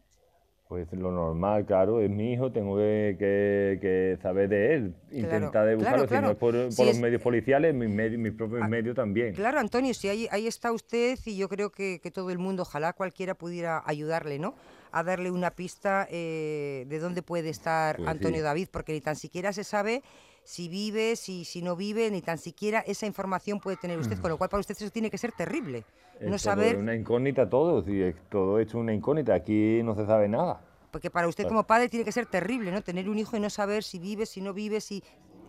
Pues 0.68 0.92
lo 0.92 1.10
normal, 1.10 1.64
claro, 1.64 2.02
es 2.02 2.10
mi 2.10 2.34
hijo, 2.34 2.52
tengo 2.52 2.76
que, 2.76 4.18
saber 4.20 4.50
de 4.50 4.74
él, 4.74 4.94
intentar 5.10 5.66
de 5.66 5.76
buscarlo, 5.76 6.06
si 6.06 6.14
no 6.14 6.32
es 6.32 6.36
por, 6.36 6.52
los 6.54 6.98
medios 6.98 7.22
policiales, 7.22 7.74
mis, 7.74 7.88
mis 7.88 8.32
propios 8.34 8.60
ah, 8.62 8.68
medios 8.68 8.94
también. 8.94 9.32
Claro, 9.34 9.60
Antonio, 9.60 9.94
si 9.94 10.10
ahí, 10.10 10.28
ahí 10.30 10.46
está 10.46 10.70
usted 10.70 11.18
y 11.24 11.38
yo 11.38 11.48
creo 11.48 11.70
que, 11.70 11.98
todo 12.12 12.30
el 12.30 12.36
mundo, 12.36 12.64
ojalá 12.64 12.92
cualquiera 12.92 13.34
pudiera 13.34 13.82
ayudarle, 13.86 14.38
¿no? 14.38 14.54
A 14.92 15.02
darle 15.02 15.30
una 15.30 15.52
pista 15.52 16.06
eh, 16.10 16.84
de 16.86 16.98
dónde 16.98 17.22
puede 17.22 17.48
estar 17.48 17.96
pues 17.96 18.06
Antonio 18.06 18.42
David, 18.42 18.68
porque 18.70 18.92
ni 18.92 19.00
tan 19.00 19.16
siquiera 19.16 19.54
se 19.54 19.64
sabe 19.64 20.02
si 20.48 20.66
vive, 20.70 21.14
si, 21.14 21.44
si 21.44 21.60
no 21.60 21.76
vive, 21.76 22.10
ni 22.10 22.22
tan 22.22 22.38
siquiera 22.38 22.80
esa 22.80 23.04
información 23.04 23.60
puede 23.60 23.76
tener 23.76 23.98
usted, 23.98 24.18
con 24.18 24.30
lo 24.30 24.38
cual 24.38 24.48
para 24.48 24.60
usted 24.60 24.74
eso 24.80 24.90
tiene 24.90 25.10
que 25.10 25.18
ser 25.18 25.30
terrible. 25.32 25.84
no 26.22 26.38
saber... 26.38 26.78
una 26.78 26.94
incógnita 26.94 27.50
todo, 27.50 27.84
es 27.86 28.16
todo 28.30 28.58
hecho 28.58 28.78
una 28.78 28.94
incógnita, 28.94 29.34
aquí 29.34 29.82
no 29.82 29.94
se 29.94 30.06
sabe 30.06 30.26
nada. 30.26 30.62
Porque 30.90 31.10
para 31.10 31.28
usted 31.28 31.46
como 31.46 31.64
padre 31.64 31.90
tiene 31.90 32.02
que 32.02 32.12
ser 32.12 32.24
terrible, 32.24 32.72
¿no? 32.72 32.80
Tener 32.80 33.10
un 33.10 33.18
hijo 33.18 33.36
y 33.36 33.40
no 33.40 33.50
saber 33.50 33.84
si 33.84 33.98
vive, 33.98 34.24
si 34.24 34.40
no 34.40 34.54
vive, 34.54 34.80
si... 34.80 35.04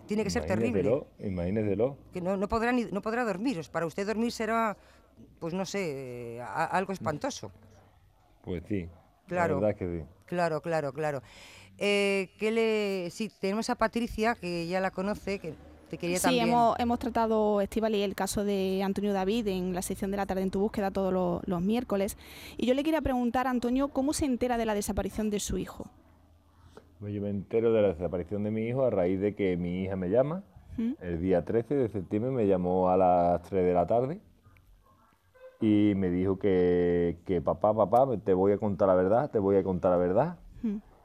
Tiene 0.05 0.25
que 0.25 0.31
ser 0.31 0.45
terrible. 0.45 1.05
Imagíneselo. 1.19 1.95
Que 2.11 2.19
no, 2.19 2.35
no, 2.35 2.49
podrá 2.49 2.73
ni, 2.73 2.83
no 2.83 3.01
podrá 3.01 3.23
dormir. 3.23 3.61
Para 3.71 3.85
usted 3.85 4.05
dormir 4.05 4.33
será, 4.33 4.75
pues 5.39 5.53
no 5.53 5.65
sé, 5.65 6.41
algo 6.41 6.91
espantoso. 6.91 7.53
Pues 8.41 8.63
sí. 8.67 8.89
Claro. 9.27 9.61
La 9.61 9.67
verdad 9.67 9.79
que 9.79 9.99
sí. 9.99 10.05
Claro, 10.25 10.61
claro, 10.61 10.91
claro. 10.91 11.21
Eh, 11.79 12.29
¿qué 12.37 12.51
le... 12.51 13.09
Sí, 13.09 13.31
tenemos 13.39 13.69
a 13.69 13.75
Patricia, 13.75 14.35
que 14.35 14.67
ya 14.67 14.81
la 14.81 14.91
conoce, 14.91 15.39
que 15.39 15.53
te 15.89 15.97
quería 15.97 16.17
sí, 16.17 16.23
también... 16.23 16.45
Sí, 16.45 16.51
hemos, 16.51 16.79
hemos 16.79 16.99
tratado, 16.99 17.61
Estivali, 17.61 18.01
el 18.01 18.15
caso 18.15 18.43
de 18.43 18.83
Antonio 18.83 19.13
David 19.13 19.47
en 19.47 19.73
la 19.73 19.81
sección 19.81 20.11
de 20.11 20.17
la 20.17 20.25
tarde 20.25 20.41
en 20.41 20.51
tu 20.51 20.59
búsqueda 20.59 20.91
todos 20.91 21.41
los, 21.45 21.61
miércoles. 21.61 22.17
Y 22.57 22.65
yo 22.67 22.73
le 22.73 22.83
quería 22.83 23.01
preguntar, 23.01 23.47
Antonio, 23.47 23.87
¿cómo 23.87 24.13
se 24.13 24.25
entera 24.25 24.57
de 24.57 24.65
la 24.65 24.73
desaparición 24.73 25.29
de 25.29 25.39
su 25.39 25.57
hijo? 25.57 25.89
Pues 26.99 27.13
yo 27.13 27.21
me 27.21 27.29
entero 27.29 27.71
de 27.71 27.81
la 27.81 27.87
desaparición 27.89 28.43
de 28.43 28.51
mi 28.51 28.67
hijo 28.67 28.83
a 28.83 28.89
raíz 28.89 29.21
de 29.21 29.33
que 29.33 29.55
mi 29.55 29.83
hija 29.83 29.95
me 29.95 30.09
llama 30.09 30.43
El 30.99 31.21
día 31.21 31.45
13 31.45 31.75
de 31.75 31.89
septiembre 31.89 32.31
me 32.31 32.45
llamó 32.45 32.89
a 32.89 32.97
las 32.97 33.41
3 33.43 33.65
de 33.65 33.73
la 33.73 33.87
tarde 33.87 34.19
y 35.61 35.93
me 35.95 36.09
dijo 36.09 36.39
que, 36.39 37.19
que 37.25 37.41
papá, 37.41 37.73
papá, 37.73 38.05
te 38.23 38.33
voy 38.33 38.51
a 38.51 38.57
contar 38.57 38.87
la 38.87 38.95
verdad, 38.95 39.29
te 39.29 39.39
voy 39.39 39.57
a 39.57 39.63
contar 39.63 39.91
la 39.91 39.97
verdad. 39.97 40.37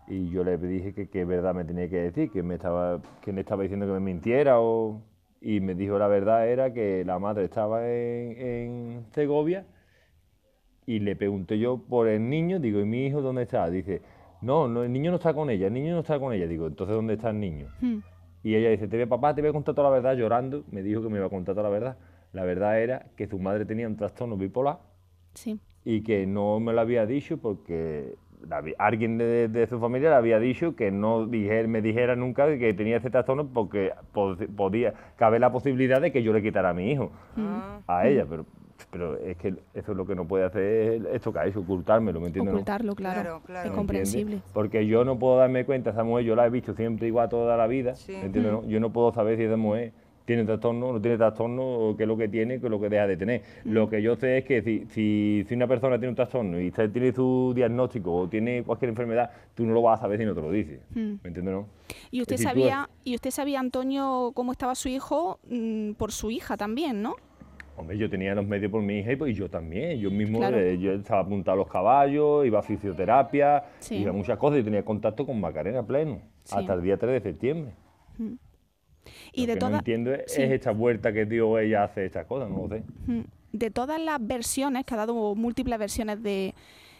Y 0.08 0.30
yo 0.30 0.44
le 0.44 0.58
dije 0.58 0.92
que 0.92 1.08
qué 1.08 1.24
verdad 1.24 1.54
me 1.54 1.64
tenía 1.64 1.88
que 1.88 1.96
decir, 1.96 2.30
que 2.30 2.42
me 2.42 2.56
estaba, 2.56 3.00
que 3.22 3.32
me 3.32 3.40
estaba 3.40 3.62
diciendo 3.62 3.86
que 3.86 3.92
me 3.92 4.00
mintiera 4.00 4.60
o... 4.60 5.00
Y 5.40 5.60
me 5.60 5.74
dijo 5.74 5.98
la 5.98 6.08
verdad 6.08 6.48
era 6.48 6.72
que 6.72 7.04
la 7.04 7.18
madre 7.18 7.44
estaba 7.44 7.86
en, 7.86 8.38
en 8.38 9.06
Segovia 9.12 9.66
y 10.86 11.00
le 11.00 11.16
pregunté 11.16 11.58
yo 11.58 11.78
por 11.78 12.08
el 12.08 12.28
niño, 12.28 12.60
digo, 12.60 12.80
¿y 12.80 12.84
mi 12.84 13.06
hijo 13.06 13.22
dónde 13.22 13.42
está? 13.42 13.68
Dice, 13.70 14.02
no, 14.42 14.68
no, 14.68 14.84
el 14.84 14.92
niño 14.92 15.10
no 15.10 15.16
está 15.16 15.32
con 15.32 15.48
ella, 15.50 15.68
el 15.68 15.72
niño 15.72 15.94
no 15.94 16.00
está 16.00 16.18
con 16.18 16.32
ella. 16.32 16.46
Digo, 16.46 16.66
entonces 16.66 16.94
¿dónde 16.94 17.14
está 17.14 17.30
el 17.30 17.40
niño? 17.40 17.68
Y 18.42 18.54
ella 18.54 18.70
dice, 18.70 18.88
te 18.88 18.96
voy, 18.98 19.06
papá, 19.06 19.34
te 19.34 19.40
voy 19.40 19.50
a 19.50 19.52
contar 19.52 19.74
toda 19.74 19.88
la 19.88 19.94
verdad 19.94 20.16
llorando. 20.16 20.64
Me 20.70 20.82
dijo 20.82 21.02
que 21.02 21.08
me 21.08 21.16
iba 21.16 21.26
a 21.26 21.30
contar 21.30 21.54
toda 21.54 21.68
la 21.68 21.74
verdad. 21.74 21.96
La 22.32 22.44
verdad 22.44 22.80
era 22.80 23.06
que 23.16 23.26
su 23.26 23.38
madre 23.38 23.64
tenía 23.64 23.86
un 23.86 23.96
trastorno 23.96 24.36
bipolar 24.36 24.80
sí. 25.34 25.58
y 25.84 26.02
que 26.02 26.26
no 26.26 26.60
me 26.60 26.72
lo 26.72 26.80
había 26.80 27.06
dicho 27.06 27.38
porque 27.38 28.16
alguien 28.78 29.18
de, 29.18 29.66
su 29.68 29.78
familia 29.80 30.10
le 30.10 30.16
había 30.16 30.38
dicho 30.38 30.76
que 30.76 30.90
no 30.90 31.26
me 31.26 31.82
dijera 31.82 32.16
nunca 32.16 32.46
que 32.58 32.74
tenía 32.74 32.98
ese 32.98 33.10
trastorno 33.10 33.46
porque 33.46 33.92
podía 34.56 34.94
caber 35.16 35.40
la 35.40 35.52
posibilidad 35.52 36.00
de 36.00 36.12
que 36.12 36.22
yo 36.22 36.32
le 36.32 36.42
quitara 36.42 36.70
a 36.70 36.74
mi 36.74 36.90
hijo 36.90 37.10
ah. 37.36 37.80
a 37.86 38.06
ella, 38.08 38.26
pero 38.28 38.44
pero 38.90 39.16
es 39.18 39.36
que 39.36 39.48
eso 39.74 39.92
es 39.92 39.96
lo 39.96 40.06
que 40.06 40.14
no 40.14 40.24
puede 40.26 40.44
hacer 40.44 41.06
esto 41.12 41.32
que 41.32 41.48
es 41.48 41.56
ocultármelo, 41.56 42.20
¿me 42.20 42.28
entiendes? 42.28 42.54
Ocultarlo, 42.54 42.94
claro, 42.94 43.40
claro, 43.44 43.68
es 43.68 43.74
comprensible. 43.74 44.40
Porque 44.52 44.86
yo 44.86 45.04
no 45.04 45.18
puedo 45.18 45.38
darme 45.38 45.64
cuenta, 45.64 45.90
esa 45.90 46.04
mujer 46.04 46.24
yo 46.24 46.36
la 46.36 46.46
he 46.46 46.50
visto 46.50 46.74
siempre 46.74 47.08
igual 47.08 47.28
toda 47.28 47.56
la 47.56 47.66
vida, 47.66 47.94
¿me 48.08 48.26
entiendes? 48.26 48.66
Yo 48.68 48.80
no 48.80 48.92
puedo 48.92 49.12
saber 49.12 49.36
si 49.36 49.44
esa 49.44 49.56
mujer 49.56 49.92
tiene 50.24 50.44
trastorno, 50.44 50.92
no 50.92 51.00
tiene 51.00 51.16
trastorno, 51.16 51.94
qué 51.96 52.04
es 52.04 52.08
lo 52.08 52.16
que 52.16 52.28
tiene, 52.28 52.58
qué 52.60 52.66
es 52.66 52.70
lo 52.70 52.80
que 52.80 52.88
deja 52.88 53.06
de 53.06 53.16
tener. 53.16 53.42
Lo 53.64 53.88
que 53.88 54.00
yo 54.02 54.16
sé 54.16 54.38
es 54.38 54.44
que 54.44 54.62
si, 54.62 54.86
si, 55.46 55.54
una 55.54 55.66
persona 55.66 55.98
tiene 55.98 56.10
un 56.10 56.16
trastorno 56.16 56.60
y 56.60 56.70
tiene 56.70 57.12
su 57.12 57.52
diagnóstico 57.54 58.14
o 58.14 58.28
tiene 58.28 58.62
cualquier 58.62 58.90
enfermedad, 58.90 59.30
tú 59.54 59.66
no 59.66 59.74
lo 59.74 59.82
vas 59.82 59.98
a 59.98 60.02
saber 60.02 60.18
si 60.18 60.24
no 60.24 60.34
te 60.34 60.40
lo 60.40 60.50
dices. 60.50 60.80
¿Me 60.94 61.18
entiendes, 61.24 61.44
no? 61.44 61.66
Y 62.10 62.22
usted 62.22 62.36
sabía, 62.36 62.88
y 63.04 63.14
usted 63.14 63.30
sabía, 63.30 63.60
Antonio, 63.60 64.32
cómo 64.34 64.52
estaba 64.52 64.74
su 64.74 64.88
hijo 64.88 65.38
mm, 65.48 65.92
por 65.92 66.12
su 66.12 66.30
hija 66.30 66.56
también, 66.56 67.02
¿no? 67.02 67.16
Hombre, 67.76 67.98
yo 67.98 68.08
tenía 68.08 68.34
los 68.36 68.46
medios 68.46 68.70
por 68.70 68.82
mi 68.82 69.00
hija 69.00 69.12
y 69.12 69.16
pues 69.16 69.36
yo 69.36 69.50
también. 69.50 69.98
Yo 69.98 70.10
mismo 70.10 70.42
eh, 70.44 70.78
yo 70.78 70.92
estaba 70.92 71.22
apuntado 71.22 71.54
a 71.54 71.56
los 71.56 71.68
caballos, 71.68 72.46
iba 72.46 72.60
a 72.60 72.62
fisioterapia, 72.62 73.64
iba 73.90 74.10
a 74.10 74.12
muchas 74.12 74.38
cosas 74.38 74.60
y 74.60 74.62
tenía 74.62 74.84
contacto 74.84 75.26
con 75.26 75.40
Macarena 75.40 75.82
pleno 75.84 76.20
hasta 76.52 76.74
el 76.74 76.82
día 76.82 76.96
3 76.96 77.12
de 77.14 77.20
septiembre. 77.20 77.72
Y 79.32 79.46
de 79.46 79.54
que 79.54 79.60
no 79.60 79.76
entiendo 79.76 80.12
es, 80.14 80.38
esta 80.38 80.72
vuelta 80.72 81.12
que 81.12 81.26
dio 81.26 81.58
ella 81.58 81.84
hace 81.84 82.06
estas 82.06 82.26
cosas, 82.26 82.50
no 82.50 82.66
lo 82.66 82.68
sé. 82.68 82.82
De 83.52 83.70
todas 83.70 84.00
las 84.00 84.24
versiones, 84.24 84.84
que 84.84 84.94
ha 84.94 84.96
dado 84.96 85.34
múltiples 85.34 85.78
versiones 85.78 86.22
de, 86.22 86.54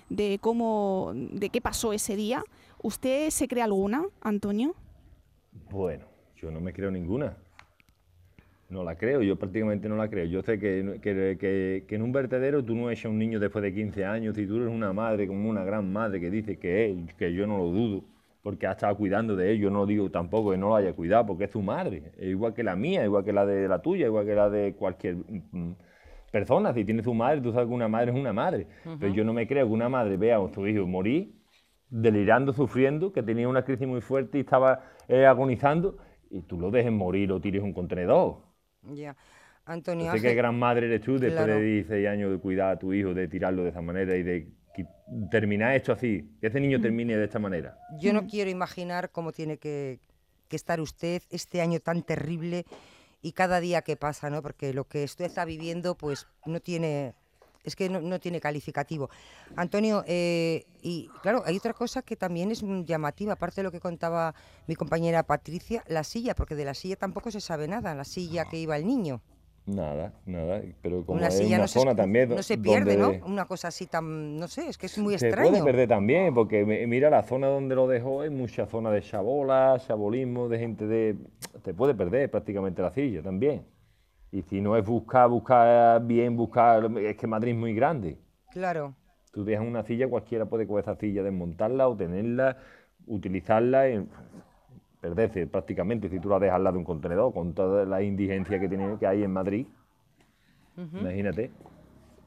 de 0.09 0.39
cómo, 0.41 1.13
de 1.15 1.49
qué 1.51 1.61
pasó 1.61 1.93
ese 1.93 2.17
día, 2.17 2.45
¿usted 2.83 3.31
se 3.31 3.49
cree 3.49 3.63
alguna, 3.63 4.05
Antonio? 4.21 4.75
Bueno, 5.71 6.07
yo 6.37 6.51
no 6.51 6.61
me 6.61 6.73
creo 6.73 6.91
ninguna. 6.91 7.37
No 8.71 8.83
la 8.83 8.97
creo, 8.97 9.23
yo 9.23 9.37
prácticamente 9.37 9.89
no 9.89 9.97
la 9.97 10.09
creo. 10.09 10.25
Yo 10.25 10.43
sé 10.43 10.59
que, 10.59 10.99
que, 11.03 11.85
en 11.89 12.03
un 12.03 12.13
vertedero 12.13 12.65
tú 12.65 12.75
no 12.75 12.91
echas 12.91 13.07
un 13.07 13.19
niño 13.19 13.39
después 13.39 13.63
de 13.63 13.75
15 13.75 14.05
años, 14.05 14.37
y 14.39 14.47
tú 14.47 14.57
eres 14.57 14.69
una 14.69 14.93
madre, 14.93 15.27
como 15.27 15.49
una 15.49 15.65
gran 15.65 15.93
madre 15.93 16.21
que 16.21 16.31
dice 16.31 16.57
que 16.59 16.91
es, 16.91 17.15
que 17.15 17.33
yo 17.33 17.47
no 17.47 17.59
lo 17.59 17.65
dudo, 17.65 18.05
porque 18.45 18.67
ha 18.67 18.73
estado 18.73 18.95
cuidando 18.95 19.35
de 19.37 19.53
él, 19.53 19.59
yo 19.59 19.71
no 19.71 19.87
digo 19.87 20.11
tampoco 20.11 20.51
que 20.51 20.59
no 20.59 20.69
lo 20.69 20.77
haya 20.77 20.93
cuidado, 20.93 21.25
porque 21.25 21.45
es 21.45 21.51
su 21.51 21.63
madre, 21.63 22.13
es 22.19 22.29
igual 22.29 22.53
que 22.53 22.63
la 22.63 22.77
mía, 22.77 23.03
igual 23.03 23.25
que 23.25 23.33
la 23.33 23.47
de 23.47 23.67
la 23.67 23.81
tuya, 23.81 24.05
igual 24.05 24.27
que 24.27 24.35
la 24.35 24.51
de 24.51 24.75
cualquier 24.75 25.17
mm, 25.17 25.73
persona. 26.31 26.75
Si 26.75 26.85
tiene 26.85 27.03
su 27.03 27.15
madre, 27.15 27.41
tú 27.41 27.53
sabes 27.53 27.69
que 27.69 27.75
una 27.75 27.89
madre 27.89 28.11
es 28.11 28.19
una 28.19 28.35
madre. 28.35 28.67
Pero 29.01 29.15
yo 29.15 29.25
no 29.25 29.33
me 29.33 29.47
creo 29.49 29.67
que 29.67 29.73
una 29.73 29.89
madre 29.89 30.19
vea 30.19 30.37
a 30.37 30.49
su 30.53 30.67
hijo 30.67 30.87
morir, 30.87 31.33
delirando, 31.89 32.53
sufriendo, 32.53 33.15
que 33.15 33.23
tenía 33.23 33.49
una 33.49 33.65
crisis 33.65 33.89
muy 33.89 34.03
fuerte 34.03 34.37
y 34.37 34.43
estaba 34.43 34.91
eh, 35.09 35.25
agonizando, 35.25 35.97
y 36.29 36.43
tú 36.43 36.61
lo 36.61 36.71
dejes 36.71 36.93
morir 36.93 37.33
o 37.33 37.41
tires 37.41 37.63
un 37.63 37.73
contenedor. 37.73 38.43
Ya. 38.83 39.17
Antonio. 39.65 40.13
Sé 40.13 40.21
que 40.21 40.35
gran 40.35 40.59
madre 40.59 40.89
eres 40.89 41.01
tú 41.01 41.19
después 41.19 41.47
de 41.47 41.63
16 41.63 42.07
años 42.09 42.31
de 42.31 42.39
cuidar 42.39 42.73
a 42.73 42.79
tu 42.79 42.93
hijo, 42.93 43.15
de 43.15 43.27
tirarlo 43.27 43.63
de 43.63 43.71
esa 43.71 43.81
manera 43.81 44.15
y 44.19 44.23
de 44.23 44.53
terminar 45.31 45.75
esto 45.75 45.93
así, 45.93 46.29
que 46.41 46.49
ese 46.49 46.61
niño 46.61 46.81
termine 46.81 47.17
de 47.17 47.25
esta 47.25 47.39
manera. 47.39 47.79
Yo 47.99 48.13
no 48.13 48.27
quiero 48.27 48.51
imaginar 48.51 49.11
cómo 49.11 49.33
tiene 49.33 49.59
que, 49.59 50.01
estar 50.51 50.81
usted 50.81 51.21
este 51.31 51.61
año 51.61 51.81
tan 51.81 52.05
terrible 52.05 52.65
y 53.21 53.33
cada 53.33 53.59
día 53.59 53.83
que 53.83 53.97
pasa, 53.97 54.31
¿no? 54.31 54.41
Porque 54.41 54.73
lo 54.73 54.85
que 54.85 55.03
usted 55.03 55.25
está 55.25 55.45
viviendo, 55.45 55.97
pues 55.97 56.29
no 56.47 56.61
tiene 56.61 57.17
es 57.65 57.75
que 57.75 57.89
no, 57.89 58.21
tiene 58.21 58.41
calificativo. 58.41 59.11
Antonio, 59.57 60.05
eh, 60.07 60.65
y 60.81 61.09
claro, 61.23 61.43
hay 61.45 61.57
otra 61.57 61.73
cosa 61.73 62.03
que 62.03 62.15
también 62.15 62.53
es 62.53 62.63
llamativa, 62.85 63.33
aparte 63.33 63.63
de 63.63 63.65
lo 63.65 63.73
que 63.73 63.81
contaba 63.81 64.33
mi 64.69 64.77
compañera 64.77 65.25
Patricia, 65.25 65.83
la 65.89 66.05
silla, 66.05 66.37
porque 66.37 66.55
de 66.55 66.67
la 66.67 66.75
silla 66.75 66.95
tampoco 66.95 67.33
se 67.33 67.41
sabe 67.41 67.67
nada, 67.67 67.97
la 67.97 68.05
silla 68.05 68.45
que 68.45 68.59
iba 68.59 68.77
el 68.77 68.87
niño. 68.87 69.23
Nada, 69.67 70.13
nada, 70.27 70.61
pero 70.83 71.07
como 71.07 71.19
una 71.19 71.31
silla 71.31 71.57
una 71.57 71.69
zona 71.69 71.97
también 71.97 72.29
no 72.29 72.43
se 72.43 72.59
pierde, 72.59 72.99
¿no? 72.99 73.13
Una 73.25 73.47
cosa 73.47 73.69
así 73.69 73.87
tan, 73.87 74.37
no 74.37 74.47
sé, 74.47 74.69
es 74.69 74.77
que 74.77 74.87
es 74.87 74.99
muy 74.99 75.15
extraño. 75.15 75.47
Se 75.47 75.51
puede 75.53 75.65
perder 75.65 75.89
también, 75.89 76.35
porque 76.35 76.67
mira 76.87 77.09
la 77.09 77.23
zona 77.23 77.47
donde 77.47 77.75
lo 77.75 77.89
dejó, 77.89 78.21
hay 78.21 78.29
mucha 78.29 78.67
zona 78.67 78.91
de 78.91 79.01
chabola, 79.01 79.79
chabolismo, 79.79 80.51
de 80.51 80.59
gente 80.59 80.87
de... 80.87 81.17
Te 81.63 81.73
puede 81.73 81.95
perder 81.95 82.31
prácticamente 82.31 82.83
la 82.83 82.91
silla 82.91 83.23
también. 83.23 83.65
Y 84.31 84.43
si 84.43 84.61
no 84.61 84.77
es 84.77 84.85
buscar, 84.85 85.31
buscar 85.31 86.05
bien, 86.05 86.37
buscar, 86.37 86.91
es 86.99 87.17
que 87.17 87.27
Madrid 87.27 87.53
es 87.53 87.59
muy 87.59 87.75
grande. 87.75 88.19
Claro. 88.51 88.95
Tú 89.33 89.45
dejas 89.45 89.67
una 89.67 89.83
silla, 89.83 90.09
cualquiera 90.09 90.45
puede 90.45 90.67
con 90.67 90.79
esa 90.79 90.95
silla 90.97 91.23
desmontarla 91.23 91.89
o 91.89 91.97
tenerla, 91.97 92.59
utilizarla 93.07 93.89
y 93.89 94.07
perderse 95.05 95.47
prácticamente 95.47 96.09
si 96.09 96.19
tú 96.19 96.31
la 96.31 96.39
dejas 96.39 96.57
al 96.57 96.65
lado 96.65 96.75
de 96.75 96.79
un 96.79 96.85
contenedor 96.85 97.35
con 97.35 97.53
toda 97.53 97.85
la 97.85 98.03
indigencia 98.03 98.59
que, 98.59 98.69
tiene, 98.69 98.97
que 98.99 99.07
hay 99.07 99.23
en 99.23 99.33
Madrid. 99.33 99.67
Imagínate. 100.77 101.51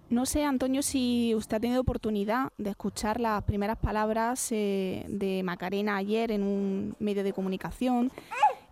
No 0.09 0.25
sé, 0.25 0.43
Antonio, 0.43 0.81
si 0.83 1.33
usted 1.35 1.57
ha 1.57 1.59
tenido 1.59 1.81
oportunidad 1.81 2.49
de 2.57 2.69
escuchar 2.69 3.19
las 3.19 3.43
primeras 3.43 3.77
palabras 3.77 4.51
eh, 4.51 5.05
de 5.09 5.41
Macarena 5.43 5.97
ayer 5.97 6.31
en 6.31 6.43
un 6.43 6.95
medio 6.99 7.23
de 7.23 7.33
comunicación 7.33 8.11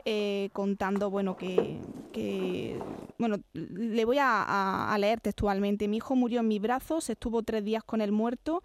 eh, 0.05 0.50
contando, 0.53 1.09
bueno, 1.09 1.35
que, 1.35 2.79
bueno, 3.17 3.38
le 3.53 4.05
voy 4.05 4.17
a, 4.21 4.95
leer 5.00 5.19
textualmente. 5.19 5.88
Mi 5.88 5.97
hijo 5.97 6.15
murió 6.15 6.41
en 6.41 6.47
mis 6.47 6.62
brazos, 6.62 7.09
estuvo 7.09 7.41
tres 7.41 7.65
días 7.65 7.83
con 7.83 8.01
el 8.01 8.12
muerto 8.12 8.62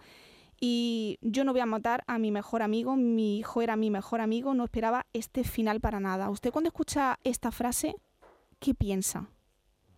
y 0.60 1.18
yo 1.22 1.44
no 1.44 1.52
voy 1.52 1.60
a 1.60 1.66
matar 1.66 2.04
a 2.06 2.18
mi 2.18 2.30
mejor 2.30 2.62
amigo, 2.62 2.96
mi 2.96 3.38
hijo 3.38 3.62
era 3.62 3.76
mi 3.76 3.90
mejor 3.90 4.20
amigo, 4.20 4.54
no 4.54 4.64
esperaba 4.64 5.06
este 5.12 5.42
final 5.42 5.80
para 5.80 6.00
nada. 6.00 6.30
¿Usted 6.30 6.50
cuando 6.52 6.68
escucha 6.68 7.18
esta 7.24 7.50
frase, 7.50 7.96
qué 8.58 8.74
piensa? 8.74 9.26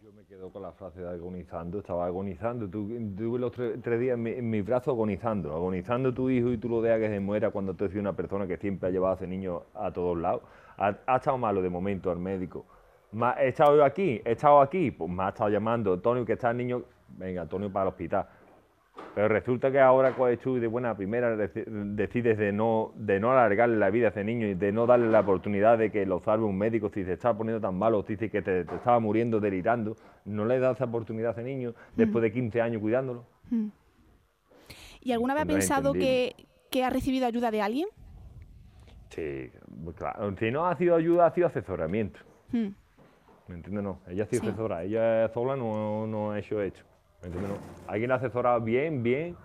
Yo 0.00 0.12
me 0.12 0.24
quedo 0.24 0.50
con 0.50 0.62
la 0.62 0.72
frase 0.72 1.00
de 1.00 1.08
agonizando, 1.08 1.78
estaba 1.78 2.06
agonizando, 2.06 2.68
tuve 2.68 3.38
los 3.38 3.52
tres, 3.52 4.00
días 4.00 4.18
en, 4.18 4.50
mis 4.50 4.64
brazos 4.64 4.94
agonizando, 4.94 5.52
agonizando 5.52 6.14
tu 6.14 6.30
hijo 6.30 6.52
y 6.52 6.58
tú 6.58 6.68
lo 6.68 6.80
dejas 6.80 7.00
que 7.00 7.08
se 7.08 7.20
muera 7.20 7.50
cuando 7.50 7.74
tú 7.74 7.84
eres 7.84 7.96
una 7.96 8.14
persona 8.14 8.46
que 8.46 8.56
siempre 8.56 8.88
ha 8.88 8.92
llevado 8.92 9.14
a 9.14 9.16
ese 9.16 9.26
niño 9.26 9.62
a 9.74 9.92
todos 9.92 10.16
lados 10.16 10.42
ha, 10.76 11.16
estado 11.16 11.38
malo 11.38 11.62
de 11.62 11.70
momento 11.70 12.10
al 12.10 12.18
médico. 12.18 12.64
he 13.38 13.48
estado 13.48 13.84
aquí, 13.84 14.20
he 14.24 14.32
estado 14.32 14.60
aquí, 14.60 14.90
pues 14.90 15.10
me 15.10 15.22
ha 15.24 15.28
estado 15.28 15.50
llamando 15.50 15.92
Antonio, 15.92 16.24
que 16.24 16.32
está 16.34 16.50
el 16.50 16.56
niño, 16.56 16.82
venga, 17.08 17.42
Antonio 17.42 17.72
para 17.72 17.84
el 17.84 17.88
hospital. 17.88 18.26
Pero 19.14 19.28
resulta 19.28 19.70
que 19.70 19.78
ahora 19.78 20.14
cuando 20.14 20.38
tú 20.38 20.58
de 20.58 20.66
buena 20.66 20.96
primera 20.96 21.36
decides 21.36 22.38
de 22.38 22.52
no, 22.52 22.92
de 22.96 23.20
no 23.20 23.32
alargarle 23.32 23.76
la 23.76 23.90
vida 23.90 24.06
a 24.06 24.10
ese 24.10 24.24
niño 24.24 24.46
y 24.46 24.54
de 24.54 24.72
no 24.72 24.86
darle 24.86 25.10
la 25.10 25.20
oportunidad 25.20 25.76
de 25.76 25.90
que 25.90 26.06
lo 26.06 26.20
salve 26.20 26.44
un 26.44 26.56
médico 26.56 26.88
si 26.88 27.04
se 27.04 27.12
está 27.12 27.36
poniendo 27.36 27.60
tan 27.60 27.76
malo, 27.76 28.02
si 28.04 28.14
dice 28.14 28.30
que 28.30 28.40
te, 28.40 28.60
estaba 28.60 29.00
muriendo, 29.00 29.38
delirando, 29.38 29.96
no 30.24 30.46
le 30.46 30.58
das 30.58 30.76
esa 30.76 30.84
oportunidad 30.86 31.30
a 31.30 31.32
ese 31.32 31.42
niño 31.42 31.74
después 31.94 32.22
de 32.22 32.32
15 32.32 32.60
años 32.62 32.80
cuidándolo. 32.80 33.26
¿Y 35.02 35.12
alguna 35.12 35.34
vez 35.34 35.42
ha 35.42 35.46
pensado 35.46 35.92
que, 35.92 36.34
que 36.70 36.82
ha 36.82 36.90
recibido 36.90 37.26
ayuda 37.26 37.50
de 37.50 37.60
alguien? 37.60 37.88
Sí, 39.10 39.50
claro. 39.96 40.34
Si 40.38 40.50
no 40.50 40.66
ha 40.66 40.76
sido 40.76 40.96
ayuda, 40.96 41.26
ha 41.26 41.34
sido 41.34 41.48
asesoramiento. 41.48 42.20
Hmm. 42.50 42.68
¿Me 43.48 43.56
entiendes? 43.56 43.84
No, 43.84 43.98
ella 44.08 44.24
ha 44.24 44.26
sido 44.26 44.42
asesora, 44.42 44.84
ella 44.84 45.28
sola 45.34 45.54
no, 45.54 46.06
no 46.06 46.30
ha 46.30 46.38
hecho 46.38 46.62
hecho. 46.62 46.84
¿Me 47.22 47.28
entiendes? 47.28 47.58
Alguien 47.86 48.12
ha 48.12 48.16
asesorado 48.16 48.60
bien, 48.60 49.02
bien, 49.02 49.36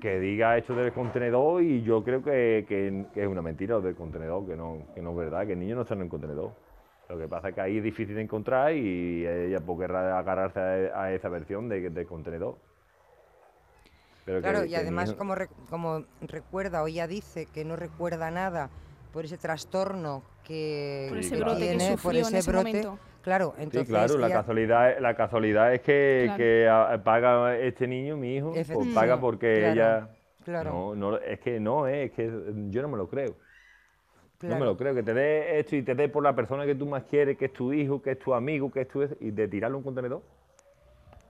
que 0.00 0.20
diga 0.20 0.56
hecho 0.56 0.74
del 0.74 0.92
contenedor 0.92 1.62
y 1.62 1.82
yo 1.82 2.04
creo 2.04 2.22
que, 2.22 2.64
que, 2.68 3.06
es 3.14 3.26
una 3.26 3.42
mentira 3.42 3.80
del 3.80 3.94
contenedor, 3.94 4.46
que 4.46 4.56
no, 4.56 4.86
que 4.94 5.02
no 5.02 5.10
es 5.10 5.16
verdad, 5.16 5.46
que 5.46 5.54
el 5.54 5.60
niño 5.60 5.76
no 5.76 5.82
está 5.82 5.94
en 5.94 6.02
el 6.02 6.08
contenedor. 6.08 6.52
Lo 7.08 7.18
que 7.18 7.26
pasa 7.26 7.48
es 7.48 7.54
que 7.54 7.60
ahí 7.62 7.78
es 7.78 7.82
difícil 7.82 8.14
de 8.14 8.22
encontrar 8.22 8.74
y 8.74 9.26
ella 9.26 9.60
puede 9.60 9.86
agarrarse 9.86 10.60
a, 10.94 11.12
esa 11.12 11.28
versión 11.28 11.68
de, 11.68 11.88
del 11.88 12.06
contenedor 12.06 12.56
claro, 14.40 14.64
y 14.64 14.74
además 14.74 15.14
como, 15.14 15.34
como 15.70 16.04
recuerda 16.20 16.82
o 16.82 16.86
ella 16.86 17.06
dice 17.06 17.46
que 17.46 17.64
no 17.64 17.76
recuerda 17.76 18.30
nada 18.30 18.70
por 19.12 19.24
ese 19.24 19.38
trastorno 19.38 20.22
que, 20.44 21.06
por 21.08 21.18
ese 21.18 21.36
que 21.36 21.40
brote 21.42 21.60
tiene, 21.60 21.90
que 21.90 21.96
por 22.02 22.14
ese 22.14 22.30
en 22.30 22.36
ese 22.36 22.50
brote. 22.50 22.66
momento. 22.68 22.98
Claro, 23.22 23.54
entonces 23.58 23.86
sí, 23.86 23.92
claro, 23.92 24.16
la 24.16 24.30
casualidad, 24.30 24.98
la 25.00 25.14
casualidad 25.14 25.74
es 25.74 25.80
que, 25.82 26.22
Claro. 26.24 26.36
que 26.38 26.68
a- 26.68 27.02
paga 27.04 27.56
este 27.58 27.86
niño, 27.86 28.16
mi 28.16 28.36
hijo, 28.36 28.52
pues 28.52 28.94
paga 28.94 29.20
porque 29.20 29.54
Claro, 29.58 29.72
ella... 29.72 30.08
claro. 30.44 30.70
No, 30.72 30.94
no, 30.94 31.16
es 31.18 31.38
que 31.40 31.60
no, 31.60 31.86
eh, 31.86 32.04
es 32.04 32.12
que 32.12 32.30
yo 32.70 32.80
no 32.82 32.88
me 32.88 32.96
lo 32.96 33.08
creo. 33.08 33.34
No 34.42 34.56
me 34.56 34.64
lo 34.64 34.76
creo, 34.76 34.94
que 34.94 35.02
te 35.02 35.12
dé 35.12 35.58
esto 35.58 35.74
y 35.74 35.82
te 35.82 35.96
dé 35.96 36.08
por 36.08 36.22
la 36.22 36.32
persona 36.34 36.64
que 36.64 36.76
tú 36.76 36.86
más 36.86 37.02
quieres, 37.04 37.36
que 37.36 37.46
es 37.46 37.52
tu 37.52 37.72
hijo, 37.72 38.00
que 38.00 38.12
es 38.12 38.18
tu 38.20 38.32
amigo, 38.32 38.70
que 38.70 38.82
es 38.82 38.88
tu... 38.88 39.02
y 39.20 39.32
de 39.32 39.48
tirarlo 39.48 39.78
un 39.78 39.84
contenedor. 39.84 40.22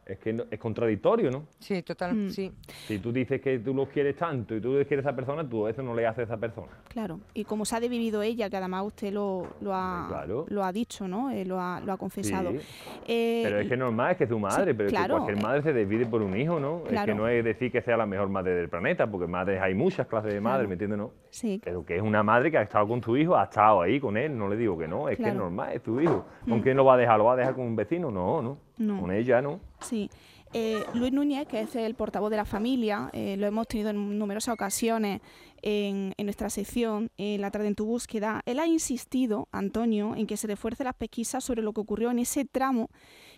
Es 0.09 0.19
que 0.21 0.33
no- 0.33 0.45
es 0.51 0.59
contradictorio, 0.59 1.31
¿no? 1.31 1.45
Sí, 1.59 1.83
total, 1.83 2.15
Mm. 2.15 2.29
sí. 2.31 2.51
Si 2.87 2.99
tú 2.99 3.13
dices 3.13 3.43
que 3.43 3.59
tú 3.59 3.75
lo 3.75 3.85
quieres 3.87 4.17
tanto 4.17 4.57
y 4.57 4.61
tú 4.61 4.71
quieres 4.89 5.05
a 5.05 5.11
esa 5.11 5.15
persona, 5.15 5.47
tú 5.47 5.69
eso 5.69 5.83
no 5.83 5.95
le 5.95 6.07
haces 6.07 6.21
a 6.21 6.23
esa 6.23 6.37
persona. 6.39 6.69
Claro, 6.89 7.21
y 7.35 7.45
como 7.45 7.67
se 7.67 7.77
ha 7.77 7.81
vivido 7.81 8.23
ella, 8.23 8.49
que 8.49 8.57
además 8.57 8.87
usted 8.87 9.13
lo, 9.13 9.47
lo, 9.61 9.75
ha, 9.75 10.07
Claro. 10.09 10.47
lo 10.49 10.65
ha 10.65 10.73
dicho, 10.73 11.07
¿no? 11.07 11.31
Eh, 11.31 11.45
lo, 11.45 11.61
ha, 11.61 11.81
lo 11.81 11.93
ha 11.93 11.99
confesado. 11.99 12.53
Sí. 12.53 12.59
Eh, 13.07 13.43
Pero 13.45 13.59
es 13.61 13.69
que 13.69 13.77
normal, 13.77 14.13
es 14.13 14.17
que 14.17 14.25
es 14.25 14.31
tu 14.31 14.39
madre, 14.39 14.75
pero 14.75 14.87
es 14.89 14.93
claro, 14.95 15.17
que 15.17 15.21
cualquier 15.21 15.39
eh, 15.39 15.43
madre 15.43 15.63
se 15.63 15.73
divide 15.75 16.07
por 16.07 16.23
un 16.23 16.35
hijo, 16.35 16.59
¿no? 16.59 16.79
Es 16.85 16.89
claro. 16.89 17.13
que 17.13 17.15
no 17.15 17.29
es 17.29 17.45
decir 17.45 17.71
que 17.71 17.83
sea 17.83 17.99
la 17.99 18.07
mejor 18.07 18.31
madre 18.31 18.55
del 18.55 18.71
planeta, 18.71 19.07
porque 19.07 19.27
madres 19.27 19.61
hay 19.61 19.75
muchas 19.75 20.07
clases 20.07 20.33
de 20.33 20.41
madres, 20.41 20.61
Claro. 20.61 20.69
¿me 20.69 20.73
entiendes? 20.75 20.99
No? 20.99 21.11
Sí, 21.29 21.61
Pero 21.63 21.85
que 21.85 21.97
es 21.97 22.03
una 22.03 22.23
madre 22.23 22.51
que 22.51 22.57
ha 22.57 22.63
estado 22.63 22.89
con 22.89 23.03
tu 23.03 23.15
hijo, 23.15 23.37
ha 23.37 23.45
estado 23.45 23.83
ahí 23.83 24.01
con 24.01 24.17
él, 24.17 24.35
no 24.39 24.49
le 24.49 24.57
digo 24.57 24.79
que 24.79 24.89
no, 24.89 25.11
es 25.11 25.19
que 25.19 25.23
es 25.25 25.29
Claro. 25.29 25.41
normal, 25.45 25.73
es 25.75 25.83
tu 25.83 26.01
hijo. 26.01 26.25
¿Con 26.49 26.61
Mm. 26.61 26.63
quién 26.63 26.77
lo 26.79 26.87
va 26.87 26.95
a 26.95 26.97
dejar? 26.97 27.19
¿Lo 27.19 27.25
va 27.27 27.35
a 27.35 27.37
dejar 27.37 27.55
con 27.55 27.67
un 27.67 27.77
vecino? 27.77 28.11
No, 28.11 28.41
no. 28.41 28.57
No. 28.79 29.01
Con 29.01 29.11
ella, 29.13 29.43
no. 29.43 29.61
sí. 29.81 30.11
Eh, 30.55 30.83
Luis 30.95 31.13
Núñez, 31.13 31.47
que 31.47 31.61
es 31.61 31.77
el 31.77 31.95
portavoz 31.95 32.31
de 32.31 32.39
la 32.39 32.47
familia, 32.47 33.11
eh, 33.13 33.37
lo 33.37 33.47
hemos 33.47 33.69
tenido 33.69 33.91
en 33.91 34.19
numerosas 34.19 34.55
ocasiones 34.55 35.21
en, 35.61 36.15
en 36.17 36.27
nuestra 36.27 36.49
sección, 36.49 37.11
en 37.19 37.43
La 37.43 37.51
tarde 37.51 37.67
en 37.67 37.75
tu 37.75 37.85
búsqueda. 37.85 38.41
Él 38.47 38.59
ha 38.59 38.67
insistido, 38.67 39.49
Antonio, 39.53 40.15
en 40.17 40.27
que 40.27 40.39
se 40.39 40.47
refuerce 40.47 40.85
las 40.85 40.95
pesquisas 40.95 41.45
sobre 41.45 41.61
lo 41.61 41.75
que 41.75 41.83
ocurrió 41.83 42.11
en 42.11 42.19
ese 42.19 42.47
tramo 42.47 42.89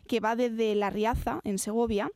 que 0.07 0.21
va 0.21 0.37
desde 0.37 0.77
La 0.77 0.91
Riaza, 0.91 1.41
en 1.43 1.59
Segovia, 1.59 2.11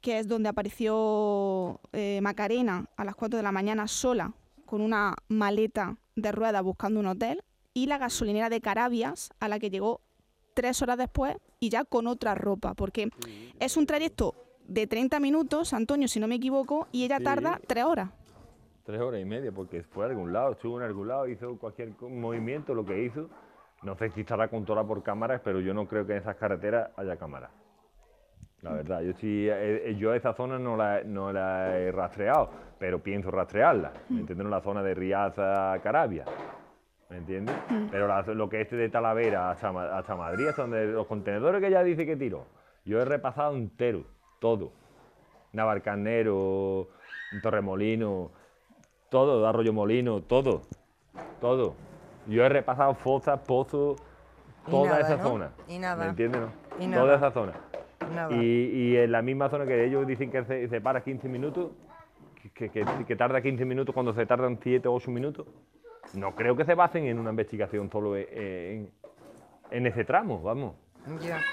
que 0.00 0.18
es 0.18 0.28
donde 0.28 0.48
apareció 0.48 1.80
eh, 1.92 2.20
Macarena 2.22 2.88
a 2.96 3.04
las 3.04 3.16
4 3.16 3.36
de 3.36 3.42
la 3.42 3.52
mañana 3.52 3.86
sola, 3.86 4.32
con 4.64 4.80
una 4.80 5.14
maleta 5.28 5.98
de 6.16 6.32
ruedas 6.32 6.62
buscando 6.62 7.00
un 7.00 7.06
hotel, 7.06 7.42
y 7.74 7.86
la 7.86 7.98
gasolinera 7.98 8.48
de 8.48 8.60
Carabias, 8.60 9.30
a 9.40 9.48
la 9.48 9.58
que 9.58 9.70
llegó 9.70 10.00
tres 10.58 10.82
horas 10.82 10.98
después 10.98 11.36
y 11.60 11.68
ya 11.68 11.84
con 11.84 12.08
otra 12.08 12.34
ropa, 12.34 12.74
porque 12.74 13.10
es 13.60 13.76
un 13.76 13.86
trayecto 13.86 14.34
de 14.66 14.88
30 14.88 15.20
minutos, 15.20 15.72
Antonio, 15.72 16.08
si 16.08 16.18
no 16.18 16.26
me 16.26 16.34
equivoco, 16.34 16.88
y 16.90 17.04
ella 17.04 17.18
Sí. 17.18 17.24
tarda 17.24 17.60
tres 17.64 17.84
horas. 17.84 18.10
Tres 18.84 19.00
horas 19.00 19.20
y 19.20 19.24
media, 19.24 19.52
porque 19.52 19.84
fue 19.84 20.04
a 20.04 20.08
algún 20.08 20.32
lado, 20.32 20.52
estuvo 20.52 20.80
en 20.80 20.84
algún 20.84 21.06
lado, 21.06 21.28
hizo 21.28 21.56
cualquier 21.58 21.92
movimiento, 22.00 22.74
lo 22.74 22.84
que 22.84 23.04
hizo. 23.04 23.30
No 23.84 23.96
sé 23.96 24.10
si 24.10 24.22
estará 24.22 24.48
controlada 24.48 24.88
por 24.88 25.00
cámaras, 25.04 25.40
pero 25.44 25.60
yo 25.60 25.72
no 25.72 25.86
creo 25.86 26.04
que 26.04 26.14
en 26.14 26.18
esas 26.18 26.34
carreteras 26.34 26.90
haya 26.96 27.16
cámaras. 27.16 27.52
La 28.62 28.72
verdad, 28.72 29.00
yo 29.02 29.12
sí, 29.20 29.46
eh, 29.48 29.90
eh, 29.90 29.96
yo 29.96 30.12
esa 30.12 30.34
zona 30.34 30.58
no 30.58 30.76
la, 30.76 31.04
no 31.04 31.32
la 31.32 31.78
he 31.78 31.92
rastreado, 31.92 32.50
pero 32.80 33.00
pienso 33.00 33.30
rastrearla. 33.30 33.92
¿Me 34.08 34.24
la 34.34 34.60
zona 34.60 34.82
de 34.82 34.94
Riaza 34.94 35.78
Carabia. 35.84 36.24
¿Me 37.10 37.16
entiendes? 37.18 37.56
Pero 37.90 38.06
la- 38.06 38.22
lo 38.22 38.48
que 38.50 38.60
es 38.60 38.70
de 38.70 38.88
Talavera 38.90 39.50
hasta, 39.50 39.98
hasta 39.98 40.14
Madrid, 40.14 40.48
hasta 40.48 40.62
donde 40.62 40.86
los 40.88 41.06
contenedores 41.06 41.60
que 41.60 41.68
ella 41.68 41.82
dice 41.82 42.04
que 42.04 42.16
tiró, 42.16 42.44
yo 42.84 43.00
he 43.00 43.04
repasado 43.04 43.54
entero, 43.56 44.04
todo. 44.40 44.72
Navarcanero, 45.54 46.88
Torremolino, 47.42 48.30
todo, 49.08 49.46
Arroyo 49.46 49.72
Molino, 49.72 50.20
todo, 50.22 50.62
todo. 51.40 51.74
Yo 52.26 52.44
he 52.44 52.48
repasado 52.50 52.94
fosas, 52.94 53.40
pozos, 53.40 53.96
toda 54.70 54.90
nada, 54.90 55.00
esa 55.00 55.16
¿no? 55.16 55.22
zona. 55.28 55.50
Y 55.66 55.78
nada. 55.78 56.04
¿Me 56.04 56.10
entiendes? 56.10 56.42
No? 56.42 56.84
Y 56.84 56.90
Toda 56.90 57.16
esa 57.16 57.30
zona. 57.30 57.52
Nada. 58.14 58.34
Y, 58.36 58.44
y 58.92 58.96
en 58.98 59.12
la 59.12 59.22
misma 59.22 59.48
zona 59.48 59.64
que 59.66 59.84
ellos 59.84 60.06
dicen 60.06 60.30
que 60.30 60.44
se, 60.44 60.68
se 60.68 60.80
para 60.82 61.02
15 61.02 61.26
minutos, 61.28 61.70
que, 62.54 62.68
que- 62.70 62.84
que 63.06 63.16
tarda 63.16 63.40
15 63.40 63.64
minutos 63.64 63.94
cuando 63.94 64.12
se 64.12 64.26
tardan 64.26 64.58
7 64.62 64.86
o 64.88 64.92
8 64.94 65.10
minutos, 65.10 65.46
no 66.14 66.34
creo 66.34 66.56
que 66.56 66.64
se 66.64 66.74
basen 66.74 67.06
en 67.06 67.18
una 67.18 67.30
investigación 67.30 67.90
solo 67.90 68.16
e- 68.16 68.28
en, 68.74 68.90
en 69.70 69.86
ese 69.86 70.04
tramo, 70.04 70.40
vamos. 70.42 70.74
Ya. 71.22 71.44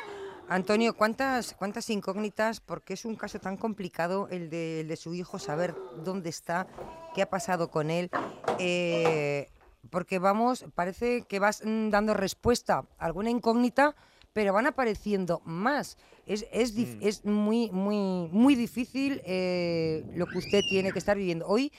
Antonio, 0.47 0.93
¿cuántas, 0.95 1.53
¿cuántas 1.53 1.89
incógnitas? 1.89 2.59
Porque 2.59 2.93
es 2.93 3.05
un 3.05 3.15
caso 3.15 3.39
tan 3.39 3.57
complicado 3.57 4.27
el 4.29 4.49
de, 4.49 4.81
el 4.81 4.87
de 4.87 4.95
su 4.95 5.13
hijo, 5.15 5.39
saber 5.39 5.73
dónde 6.03 6.29
está, 6.29 6.67
qué 7.15 7.21
ha 7.23 7.29
pasado 7.29 7.69
con 7.69 7.89
él. 7.89 8.11
Eh, 8.59 9.47
porque 9.89 10.19
vamos, 10.19 10.65
parece 10.75 11.23
que 11.23 11.39
vas 11.39 11.61
mm, 11.65 11.89
dando 11.89 12.13
respuesta 12.13 12.85
a 12.99 13.05
alguna 13.05 13.29
incógnita, 13.29 13.95
pero 14.33 14.53
van 14.53 14.67
apareciendo 14.67 15.41
más. 15.45 15.97
Es, 16.27 16.45
es, 16.51 16.77
dif- 16.77 16.97
es 17.01 17.25
muy, 17.25 17.71
muy, 17.71 18.29
muy 18.31 18.55
difícil 18.55 19.21
eh, 19.25 20.03
lo 20.15 20.27
que 20.27 20.37
usted 20.37 20.63
tiene 20.65 20.91
que 20.91 20.99
estar 20.99 21.17
viviendo. 21.17 21.47
Hoy, 21.47 21.71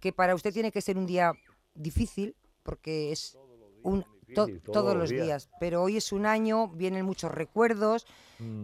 que 0.00 0.12
para 0.12 0.34
usted 0.34 0.52
tiene 0.52 0.72
que 0.72 0.80
ser 0.80 0.96
un 0.98 1.06
día 1.06 1.34
difícil, 1.78 2.36
porque 2.62 3.12
es 3.12 3.36
un, 3.82 4.04
to- 4.34 4.46
todos 4.72 4.96
los 4.96 5.10
días. 5.24 5.48
Pero 5.58 5.82
hoy 5.82 5.96
es 5.96 6.12
un 6.12 6.26
año, 6.26 6.68
vienen 6.68 7.04
muchos 7.06 7.30
recuerdos. 7.32 8.06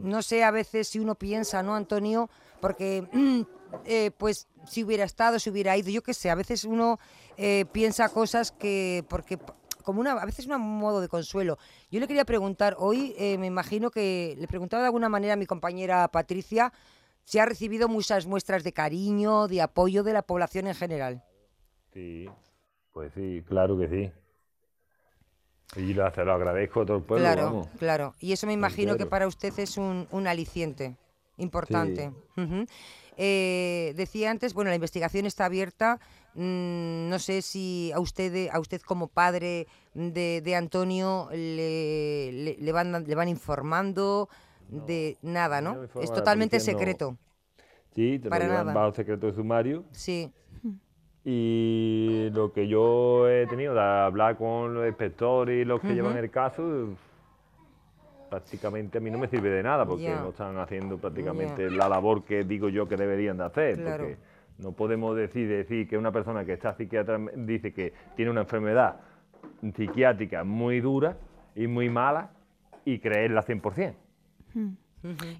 No 0.02 0.22
sé 0.22 0.44
a 0.44 0.50
veces 0.50 0.88
si 0.88 0.98
uno 0.98 1.14
piensa, 1.14 1.62
¿no, 1.62 1.74
Antonio? 1.74 2.28
Porque, 2.60 3.06
mm, 3.12 3.40
eh, 3.84 4.10
pues, 4.16 4.48
si 4.66 4.84
hubiera 4.84 5.04
estado, 5.04 5.38
si 5.38 5.50
hubiera 5.50 5.76
ido, 5.76 5.90
yo 5.90 6.02
qué 6.02 6.14
sé, 6.14 6.30
a 6.30 6.34
veces 6.34 6.64
uno 6.64 6.98
eh, 7.36 7.64
piensa 7.72 8.08
cosas 8.08 8.52
que, 8.52 9.04
porque 9.08 9.38
como 9.82 10.00
una, 10.00 10.12
a 10.12 10.24
veces 10.24 10.46
un 10.46 10.60
modo 10.60 11.00
de 11.02 11.08
consuelo. 11.08 11.58
Yo 11.90 12.00
le 12.00 12.06
quería 12.06 12.24
preguntar, 12.24 12.74
hoy 12.78 13.14
eh, 13.18 13.36
me 13.38 13.46
imagino 13.46 13.90
que 13.90 14.34
le 14.38 14.46
preguntaba 14.48 14.82
de 14.82 14.86
alguna 14.86 15.08
manera 15.10 15.34
a 15.34 15.36
mi 15.36 15.44
compañera 15.46 16.08
Patricia 16.08 16.72
si 17.24 17.38
ha 17.38 17.44
recibido 17.46 17.88
muchas 17.88 18.26
muestras 18.26 18.64
de 18.64 18.72
cariño, 18.72 19.46
de 19.48 19.60
apoyo 19.62 20.02
de 20.02 20.12
la 20.14 20.22
población 20.22 20.66
en 20.68 20.74
general. 20.74 21.22
Sí, 21.92 22.28
pues 22.94 23.12
sí, 23.14 23.42
claro 23.46 23.76
que 23.78 23.88
sí. 23.88 24.12
Y 25.76 25.92
lo, 25.92 26.08
se 26.14 26.24
lo 26.24 26.32
agradezco 26.32 26.82
a 26.82 26.86
todo 26.86 26.98
el 26.98 27.02
pueblo, 27.02 27.26
claro, 27.26 27.46
vamos. 27.46 27.68
claro. 27.78 28.14
Y 28.20 28.32
eso 28.32 28.46
me 28.46 28.52
imagino 28.52 28.96
que 28.96 29.06
para 29.06 29.26
usted 29.26 29.52
es 29.58 29.76
un, 29.76 30.06
un 30.10 30.26
aliciente 30.26 30.96
importante. 31.36 32.12
Ujú. 32.36 32.64
Eh, 33.16 33.92
decía 33.96 34.30
antes, 34.30 34.54
bueno, 34.54 34.70
la 34.70 34.76
investigación 34.76 35.26
está 35.26 35.46
abierta. 35.46 35.98
mm, 36.34 37.08
no 37.08 37.18
sé 37.18 37.42
si 37.42 37.90
a 37.94 38.00
usted, 38.00 38.48
a 38.52 38.58
usted 38.60 38.80
como 38.82 39.08
padre 39.08 39.66
de, 39.94 40.40
de 40.42 40.56
Antonio 40.56 41.28
le, 41.32 42.32
le- 42.32 42.56
le 42.58 42.72
van, 42.72 43.04
le 43.04 43.14
van 43.14 43.28
informando 43.28 44.28
de 44.68 45.16
nada, 45.22 45.60
no 45.60 45.76
Es 45.84 46.12
totalmente 46.12 46.58
secreto. 46.60 47.16
Sí, 47.94 48.18
te 48.18 48.28
para 48.28 48.46
lo 48.48 48.54
nada. 48.54 48.72
bajo 48.74 48.92
secreto 48.94 49.26
de 49.28 49.34
sumario. 49.34 49.84
Sí, 49.92 50.32
Y 51.24 52.28
lo 52.32 52.52
que 52.52 52.68
yo 52.68 53.28
he 53.28 53.46
tenido 53.46 53.72
de 53.74 53.80
hablar 53.80 54.36
con 54.36 54.74
los 54.74 54.86
inspectores 54.86 55.62
y 55.62 55.64
los 55.64 55.80
que 55.80 55.94
llevan 55.94 56.18
el 56.18 56.30
caso, 56.30 56.90
prácticamente 58.28 58.98
a 58.98 59.00
mí 59.00 59.10
no 59.10 59.16
me 59.18 59.28
sirve 59.28 59.48
de 59.48 59.62
nada 59.62 59.86
porque 59.86 60.10
no 60.10 60.28
están 60.28 60.58
haciendo 60.58 60.98
prácticamente 60.98 61.70
la 61.70 61.88
labor 61.88 62.24
que 62.24 62.44
digo 62.44 62.68
yo 62.68 62.86
que 62.86 62.96
deberían 62.96 63.38
de 63.38 63.44
hacer. 63.44 63.76
Claro. 63.76 64.04
Porque 64.04 64.16
no 64.58 64.72
podemos 64.72 65.16
decir, 65.16 65.48
decir 65.48 65.88
que 65.88 65.96
una 65.96 66.12
persona 66.12 66.44
que 66.44 66.52
está 66.52 66.74
psiquiatra 66.74 67.18
dice 67.36 67.72
que 67.72 67.94
tiene 68.16 68.30
una 68.30 68.42
enfermedad 68.42 69.00
psiquiátrica 69.74 70.44
muy 70.44 70.80
dura 70.80 71.16
y 71.54 71.66
muy 71.66 71.88
mala 71.88 72.30
y 72.84 72.98
creerla 72.98 73.42
100%. 73.42 73.94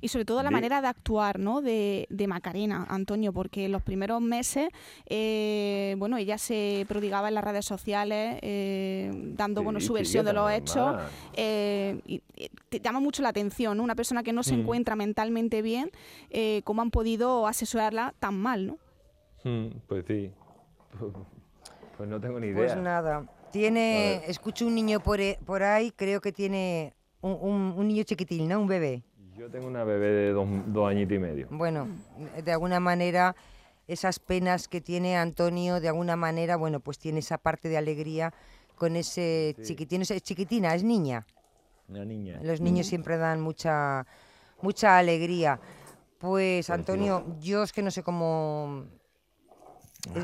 Y 0.01 0.09
sobre 0.09 0.25
todo 0.25 0.43
la 0.43 0.51
manera 0.51 0.81
de 0.83 0.89
actuar 0.89 1.39
¿no? 1.39 1.63
de, 1.63 2.07
de 2.11 2.27
Macarena, 2.27 2.87
Antonio, 2.89 3.33
porque 3.33 3.65
en 3.65 3.73
los 3.73 3.83
primeros 3.83 4.21
meses, 4.21 4.69
eh, 5.07 5.95
bueno, 5.99 6.17
ella 6.19 6.37
se 6.39 6.85
prodigaba 6.89 7.29
en 7.29 7.35
las 7.35 7.45
redes 7.45 7.65
sociales, 7.65 8.39
eh, 8.43 9.11
dando 9.37 9.63
bueno, 9.63 9.81
su 9.81 9.93
versión 9.95 10.27
de 10.27 10.33
los 10.35 10.51
hechos. 10.51 10.97
eh, 11.33 12.01
y, 12.07 12.23
y 12.37 12.51
te 12.69 12.81
llama 12.81 13.01
mucho 13.01 13.23
la 13.23 13.31
atención, 13.31 13.77
¿no? 13.79 13.83
Una 13.85 13.95
persona 13.95 14.23
que 14.23 14.33
no 14.33 14.43
se 14.43 14.55
Mm. 14.57 14.61
encuentra 14.61 14.97
mentalmente 14.97 15.63
bien, 15.63 15.91
eh, 16.31 16.61
cómo 16.65 16.83
han 16.83 16.91
podido 16.91 17.47
asesorarla 17.47 18.15
tan 18.19 18.37
mal, 18.39 18.67
¿no? 18.67 18.79
Mm, 19.45 19.69
Pues 19.89 20.05
sí. 20.07 20.31
Pues 21.97 22.09
no 22.09 22.21
tengo 22.21 22.41
ni 22.41 22.49
idea. 22.49 22.57
pues 22.57 22.77
nada. 22.77 23.25
Tiene, 23.53 24.23
escucho 24.27 24.67
un 24.67 24.75
niño 24.75 25.01
por, 25.01 25.21
e- 25.21 25.39
por 25.47 25.63
ahí, 25.63 25.91
creo 25.93 26.21
que 26.21 26.33
tiene 26.33 26.93
un, 27.21 27.33
un- 27.41 27.75
un 27.77 27.89
niño 27.89 28.03
chiquitín, 28.03 28.49
¿no? 28.49 28.61
Un 28.61 28.67
bebé. 28.67 29.03
Yo 29.37 29.51
tengo 29.51 29.67
una 29.67 29.85
bebé 29.85 30.09
de 30.09 30.33
dos, 30.33 30.49
dos 30.67 30.89
añitos 30.89 31.17
y 31.17 31.19
medio. 31.19 31.49
Bueno, 31.51 31.89
de 32.43 32.53
alguna 32.53 32.81
manera 32.81 33.35
esas 33.87 34.19
penas 34.19 34.69
que 34.69 34.81
tiene 34.81 35.17
Antonio, 35.17 35.81
de 35.81 35.89
alguna 35.89 36.17
manera, 36.17 36.57
bueno, 36.57 36.81
pues 36.81 36.99
tiene 36.99 37.19
esa 37.19 37.39
parte 37.39 37.69
de 37.69 37.77
alegría 37.77 38.33
con 38.77 38.97
ese 38.97 39.57
chiquitín, 39.63 40.03
es 40.03 40.23
chiquitina, 40.23 40.75
es 40.75 40.83
niña. 40.83 41.27
Una 41.89 42.05
niña. 42.05 42.41
Los 42.43 42.61
niños 42.61 42.87
siempre 42.87 43.17
dan 43.19 43.41
mucha 43.41 44.07
mucha 44.63 44.99
alegría. 44.99 45.61
Pues 46.19 46.67
sí. 46.67 46.73
Antonio, 46.73 47.37
yo 47.41 47.63
es 47.63 47.73
que 47.73 47.83
no 47.83 47.91
sé 47.91 48.03
cómo 48.03 48.87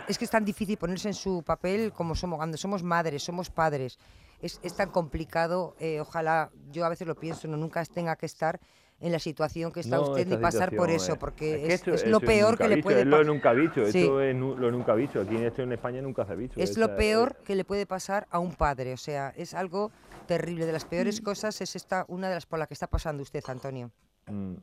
es, 0.08 0.18
que 0.18 0.24
es 0.24 0.30
tan 0.30 0.44
difícil 0.44 0.76
ponerse 0.76 1.08
en 1.08 1.14
su 1.14 1.42
papel 1.42 1.92
como 1.92 2.14
somos 2.14 2.36
cuando 2.36 2.56
somos 2.56 2.82
madres, 2.82 3.22
somos 3.22 3.50
padres. 3.50 3.98
Es, 4.40 4.74
tan 4.74 4.90
complicado, 4.90 5.76
eh, 5.78 6.00
ojalá, 6.00 6.50
yo 6.70 6.86
a 6.86 6.88
veces 6.88 7.06
lo 7.06 7.14
pienso, 7.14 7.46
no 7.46 7.58
nunca 7.58 7.84
tenga 7.84 8.16
que 8.16 8.24
estar 8.24 8.58
en 9.00 9.12
la 9.12 9.18
situación 9.18 9.72
que 9.72 9.80
está 9.80 10.00
usted 10.00 10.26
ni 10.26 10.36
pasar 10.36 10.74
por 10.74 10.90
eso, 10.90 11.18
porque 11.18 11.66
es, 11.72 12.06
lo 12.06 12.20
peor 12.20 12.58
que 12.58 12.68
le 12.68 12.82
puede 12.82 13.04
pasar. 13.04 13.20
Es 13.20 13.26
lo 13.26 13.32
nunca 13.32 13.52
visto, 13.52 13.82
esto 13.82 14.20
es 14.20 14.36
lo 14.36 14.70
nunca 14.70 14.94
visto. 14.94 15.20
Aquí 15.20 15.36
esto 15.36 15.62
en 15.62 15.72
España 15.72 16.02
nunca 16.02 16.24
se 16.26 16.32
ha 16.32 16.36
visto. 16.36 16.60
Es 16.60 16.76
lo 16.76 16.94
peor 16.96 17.36
que 17.44 17.54
le 17.54 17.64
puede 17.64 17.86
pasar 17.86 18.26
a 18.30 18.38
un 18.38 18.54
padre, 18.54 18.92
o 18.92 18.98
sea, 18.98 19.32
es 19.36 19.54
algo 19.54 19.90
terrible. 20.26 20.66
De 20.66 20.72
las 20.72 20.84
peores 20.84 21.20
mm. 21.20 21.24
cosas 21.24 21.60
es 21.60 21.76
esta 21.76 22.04
una 22.08 22.28
de 22.28 22.34
las 22.34 22.46
por 22.46 22.58
las 22.58 22.68
que 22.68 22.74
está 22.74 22.86
pasando 22.86 23.22
usted, 23.22 23.42
Antonio. 23.48 23.90
Mm. 24.26 24.54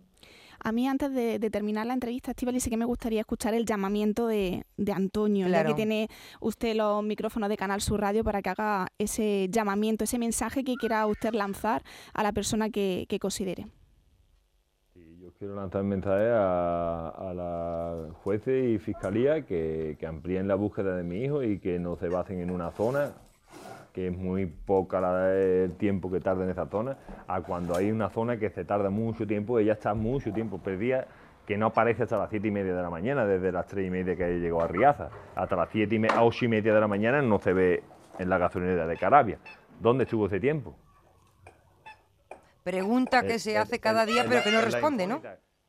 A 0.60 0.72
mí, 0.72 0.88
antes 0.88 1.14
de, 1.14 1.40
terminar 1.52 1.86
la 1.86 1.94
entrevista, 1.94 2.32
Estivali, 2.32 2.60
sí 2.60 2.70
que 2.70 2.78
me 2.78 2.86
gustaría 2.86 3.22
escuchar 3.22 3.54
el 3.54 3.66
llamamiento 3.66 4.28
de, 4.28 4.66
Antonio, 4.94 5.48
ya 5.48 5.64
que 5.64 5.74
tiene 5.74 6.10
usted 6.40 6.76
los 6.76 7.04
micrófonos 7.04 7.50
de 7.50 7.58
Canal 7.58 7.82
Sur 7.82 8.02
Radio 8.02 8.24
para 8.24 8.42
que 8.42 8.50
haga 8.50 8.88
ese 8.98 9.48
llamamiento, 9.50 10.04
ese 10.04 10.18
mensaje 10.18 10.64
que 10.64 10.76
quiera 10.76 11.06
usted 11.06 11.34
lanzar 11.34 11.84
a 12.14 12.24
la 12.24 12.32
persona 12.32 12.70
que, 12.70 13.06
considere. 13.22 13.68
Quiero 15.40 15.56
lanzar 15.56 15.82
un 15.82 15.90
mensaje 15.90 16.30
a, 16.32 17.10
a 17.10 17.34
la 17.34 18.14
jueces 18.24 18.70
y 18.70 18.80
fiscalía 18.80 19.44
que, 19.46 19.96
que 20.00 20.08
amplíen 20.08 20.48
la 20.48 20.56
búsqueda 20.56 20.96
de 20.96 21.04
mi 21.04 21.24
hijo 21.24 21.44
y 21.44 21.60
que 21.60 21.80
no 21.80 21.96
se 21.96 22.10
basen 22.10 22.40
en 22.40 22.50
una 22.50 22.72
zona 22.72 23.12
que 23.94 24.08
es 24.08 24.18
muy 24.18 24.46
poca 24.46 25.02
la, 25.02 25.34
el 25.34 25.76
tiempo 25.76 26.12
que 26.12 26.20
tarda 26.20 26.44
en 26.44 26.52
esa 26.52 26.68
zona, 26.68 26.98
a 27.28 27.42
cuando 27.42 27.76
hay 27.76 27.90
una 27.90 28.12
zona 28.12 28.38
que 28.38 28.52
se 28.52 28.64
tarda 28.64 28.92
mucho 28.92 29.26
tiempo, 29.26 29.58
ella 29.58 29.74
está 29.74 29.96
mucho 29.96 30.32
tiempo 30.32 30.60
perdida, 30.60 31.08
que 31.48 31.58
no 31.58 31.66
aparece 31.66 32.04
hasta 32.04 32.16
las 32.16 32.30
7 32.30 32.48
y 32.48 32.52
media 32.52 32.76
de 32.76 32.82
la 32.84 32.92
mañana, 32.92 33.26
desde 33.26 33.52
las 33.52 33.66
3 33.66 33.88
y 33.88 33.90
media 33.90 34.16
que 34.16 34.40
llegó 34.40 34.62
a 34.62 34.68
Riaza, 34.68 35.10
hasta 35.36 35.56
las 35.56 35.70
7 35.72 35.96
y 35.96 35.98
media, 35.98 36.22
8 36.22 36.46
y 36.46 36.48
media 36.48 36.76
de 36.76 36.80
la 36.80 36.88
mañana 36.88 37.24
no 37.24 37.40
se 37.40 37.54
ve 37.54 37.84
en 38.20 38.30
la 38.30 38.38
gasolinera 38.38 38.86
de 38.86 38.98
Carabia. 38.98 39.40
¿Dónde 39.80 40.04
estuvo 40.04 40.28
ese 40.28 40.40
tiempo? 40.40 40.76
Pregunta 42.68 43.24
que 43.24 43.40
se 43.40 43.58
hace 43.58 43.80
cada 43.80 44.06
día, 44.06 44.26
pero 44.28 44.44
que 44.44 44.52
no 44.52 44.60
responde, 44.60 45.08
¿no? 45.08 45.22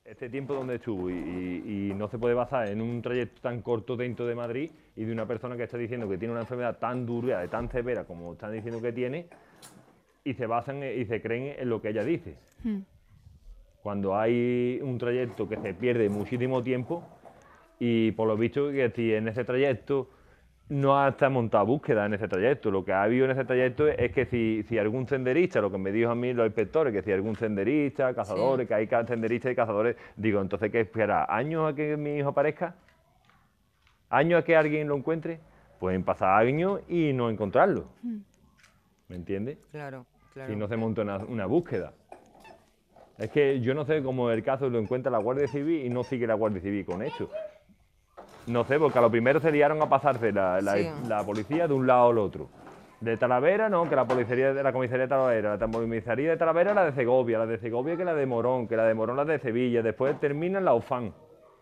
este 0.04 0.28
tiempo 0.28 0.54
donde 0.54 0.76
estuvo 0.76 1.08
y, 1.10 1.92
no 1.94 2.08
se 2.08 2.18
puede 2.18 2.34
basar 2.34 2.68
en 2.68 2.80
un 2.80 3.00
trayecto 3.02 3.40
tan 3.40 3.62
corto 3.62 3.96
dentro 3.96 4.26
de 4.26 4.34
Madrid 4.34 4.70
y 4.96 5.04
de 5.04 5.12
una 5.12 5.26
persona 5.26 5.56
que 5.56 5.62
está 5.62 5.78
diciendo 5.78 6.08
que 6.08 6.18
tiene 6.18 6.32
una 6.32 6.40
enfermedad 6.40 6.78
tan 6.78 7.06
dura, 7.06 7.40
de 7.40 7.48
tan 7.48 7.70
severa 7.70 8.04
como 8.04 8.32
están 8.32 8.52
diciendo 8.52 8.82
que 8.82 8.92
tiene 8.92 9.26
y 10.24 10.34
se 10.34 10.46
basan 10.46 10.82
y 10.82 11.04
se 11.04 11.22
creen 11.22 11.54
en 11.58 11.68
lo 11.68 11.80
que 11.80 11.90
ella 11.90 12.02
dice. 12.02 12.36
Hmm. 12.64 12.80
Cuando 13.82 14.16
hay 14.16 14.80
un 14.82 14.98
trayecto 14.98 15.48
que 15.48 15.56
se 15.56 15.74
pierde 15.74 16.08
muchísimo 16.08 16.64
tiempo 16.64 17.04
y 17.78 18.10
por 18.12 18.26
lo 18.26 18.36
visto 18.36 18.72
que 18.72 18.90
si 18.90 19.14
en 19.14 19.28
ese 19.28 19.44
trayecto 19.44 20.10
no 20.68 20.98
ha 20.98 21.08
estado 21.08 21.30
montada 21.30 21.64
búsqueda 21.64 22.06
en 22.06 22.14
ese 22.14 22.28
trayecto. 22.28 22.70
Lo 22.70 22.84
que 22.84 22.92
ha 22.92 23.02
habido 23.02 23.24
en 23.24 23.30
ese 23.30 23.44
trayecto 23.44 23.88
es 23.88 24.12
que 24.12 24.26
si, 24.26 24.62
si 24.64 24.78
algún 24.78 25.06
senderista, 25.06 25.60
lo 25.60 25.70
que 25.70 25.78
me 25.78 25.90
dijo 25.90 26.10
a 26.10 26.14
mí 26.14 26.32
los 26.32 26.46
inspectores, 26.46 26.92
que 26.92 27.02
si 27.02 27.12
algún 27.12 27.36
senderista, 27.36 28.14
cazadores, 28.14 28.68
que 28.68 28.74
hay 28.74 28.86
senderistas 28.86 29.52
y 29.52 29.54
cazadores, 29.56 29.96
digo, 30.16 30.40
entonces 30.40 30.70
¿qué 30.70 30.80
espera? 30.80 31.26
¿Años 31.28 31.72
a 31.72 31.74
que 31.74 31.96
mi 31.96 32.16
hijo 32.16 32.28
aparezca? 32.28 32.74
¿Años 34.10 34.42
a 34.42 34.44
que 34.44 34.56
alguien 34.56 34.88
lo 34.88 34.96
encuentre? 34.96 35.40
Pueden 35.78 36.02
pasar 36.02 36.40
años 36.42 36.80
y 36.88 37.12
no 37.12 37.30
encontrarlo. 37.30 37.88
Hmm. 38.02 38.18
¿Me 39.08 39.16
entiendes? 39.16 39.58
Claro, 39.70 40.06
claro. 40.34 40.52
Si 40.52 40.56
no 40.56 40.68
se 40.68 40.76
monta 40.76 41.02
una, 41.02 41.18
una 41.18 41.46
búsqueda. 41.46 41.94
Es 43.16 43.30
que 43.30 43.60
yo 43.60 43.74
no 43.74 43.84
sé 43.84 44.02
cómo 44.02 44.30
el 44.30 44.44
caso 44.44 44.68
lo 44.68 44.78
encuentra 44.78 45.10
la 45.10 45.18
Guardia 45.18 45.48
Civil 45.48 45.84
y 45.84 45.88
no 45.88 46.04
sigue 46.04 46.26
la 46.26 46.34
Guardia 46.34 46.60
Civil 46.60 46.84
con 46.84 47.02
esto. 47.02 47.30
No 48.48 48.64
sé, 48.64 48.78
porque 48.78 48.98
a 48.98 49.02
lo 49.02 49.10
primero 49.10 49.40
se 49.40 49.52
liaron 49.52 49.80
a 49.82 49.88
pasarse 49.88 50.32
la, 50.32 51.22
policía 51.24 51.68
de 51.68 51.74
un 51.74 51.86
lado 51.86 52.10
al 52.10 52.18
otro. 52.18 52.48
De 53.00 53.16
Talavera, 53.16 53.68
no, 53.68 53.88
que 53.88 53.94
la 53.94 54.06
policía 54.06 54.52
de 54.52 54.62
la 54.62 54.72
comisaría 54.72 55.02
de 55.02 55.08
Talavera, 55.08 55.56
la 55.56 55.68
comisaría 55.68 56.30
de 56.30 56.36
Talavera 56.36 56.74
la 56.74 56.84
de 56.84 56.92
Segovia, 56.92 57.38
la 57.38 57.46
de 57.46 57.58
Segovia 57.58 57.96
que 57.96 58.04
la 58.04 58.14
de 58.14 58.26
Morón, 58.26 58.66
que 58.66 58.76
la 58.76 58.84
de 58.84 58.94
Morón 58.94 59.16
la 59.16 59.24
de 59.24 59.38
Sevilla, 59.38 59.82
después 59.82 60.18
termina 60.18 60.58
en 60.58 60.64
la 60.64 60.74
UFAN. 60.74 61.14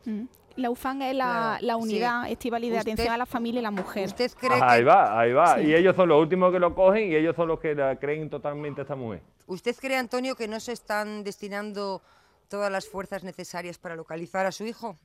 Mm. 0.07 0.25
La 0.57 0.71
UFAN 0.71 1.03
es 1.03 1.15
la, 1.15 1.77
unidad 1.77 2.31
estival 2.31 2.63
de 2.63 2.79
atención 2.79 3.13
a 3.13 3.19
la 3.19 3.27
familia 3.27 3.59
y 3.61 3.63
la 3.63 3.71
mujer. 3.71 4.07
¿Usted 4.07 4.31
cree 4.41 4.59
Ahí 4.63 4.83
va, 4.83 5.21
ahí 5.21 5.33
va. 5.33 5.61
Y 5.61 5.75
ellos 5.75 5.95
son 5.95 6.09
los 6.09 6.21
últimos 6.21 6.51
que 6.51 6.59
lo 6.59 6.75
cogen 6.75 7.13
y 7.13 7.15
ellos 7.15 7.37
son 7.37 7.49
los 7.49 7.61
que 7.61 7.75
la 7.75 7.97
creen 7.97 8.31
totalmente 8.31 8.81
a 8.81 8.83
esta 8.83 8.97
mujer. 8.97 9.21
¿Usted 9.47 9.77
cree, 9.79 9.99
Antonio, 9.99 10.35
que 10.35 10.49
no 10.49 10.59
se 10.59 10.73
están 10.73 11.23
destinando 11.25 12.01
todas 12.49 12.73
las 12.73 12.89
fuerzas 12.89 13.23
necesarias 13.23 13.77
para 13.77 13.97
localizar 13.97 14.47
a 14.47 14.53
su 14.53 14.65
hijo? 14.65 14.97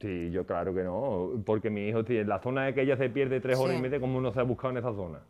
Sí, 0.00 0.30
yo 0.30 0.44
claro 0.44 0.74
que 0.74 0.82
no, 0.82 1.30
porque 1.46 1.70
mi 1.70 1.88
hijo, 1.88 2.00
en 2.06 2.28
la 2.28 2.40
zona 2.40 2.64
de 2.66 2.74
que 2.74 2.82
ella 2.82 2.96
se 2.96 3.08
pierde 3.08 3.40
tres 3.40 3.58
horas 3.58 3.78
y 3.78 3.80
media, 3.80 4.00
¿cómo 4.00 4.20
no 4.20 4.32
se 4.32 4.40
ha 4.40 4.42
buscado 4.42 4.72
en 4.72 4.78
esa 4.78 4.92
zona? 4.92 5.20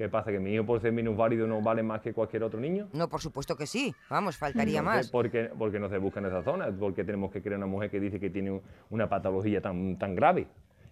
¿Qué 0.00 0.08
pasa? 0.08 0.32
¿Que 0.32 0.40
mi 0.40 0.54
hijo 0.54 0.64
por 0.64 0.80
ser 0.80 0.92
minusválido 0.92 1.46
no 1.46 1.60
vale 1.60 1.82
más 1.82 2.00
que 2.00 2.14
cualquier 2.14 2.42
otro 2.42 2.58
niño? 2.58 2.88
No, 2.94 3.06
por 3.06 3.20
supuesto 3.20 3.54
que 3.54 3.66
sí. 3.66 3.94
Vamos, 4.08 4.38
faltaría 4.38 4.80
más. 4.80 5.10
¿Por 5.10 5.30
qué, 5.30 5.50
porque 5.58 5.78
no 5.78 5.90
se 5.90 5.98
busca 5.98 6.20
en 6.20 6.26
esa 6.26 6.42
zona? 6.42 6.68
porque 6.70 7.04
tenemos 7.04 7.30
que 7.30 7.42
creer 7.42 7.58
una 7.58 7.66
mujer 7.66 7.90
que 7.90 8.00
dice 8.00 8.18
que 8.18 8.30
tiene 8.30 8.62
una 8.88 9.10
patología 9.10 9.60
tan, 9.60 9.98
tan 9.98 10.14
grave? 10.14 10.46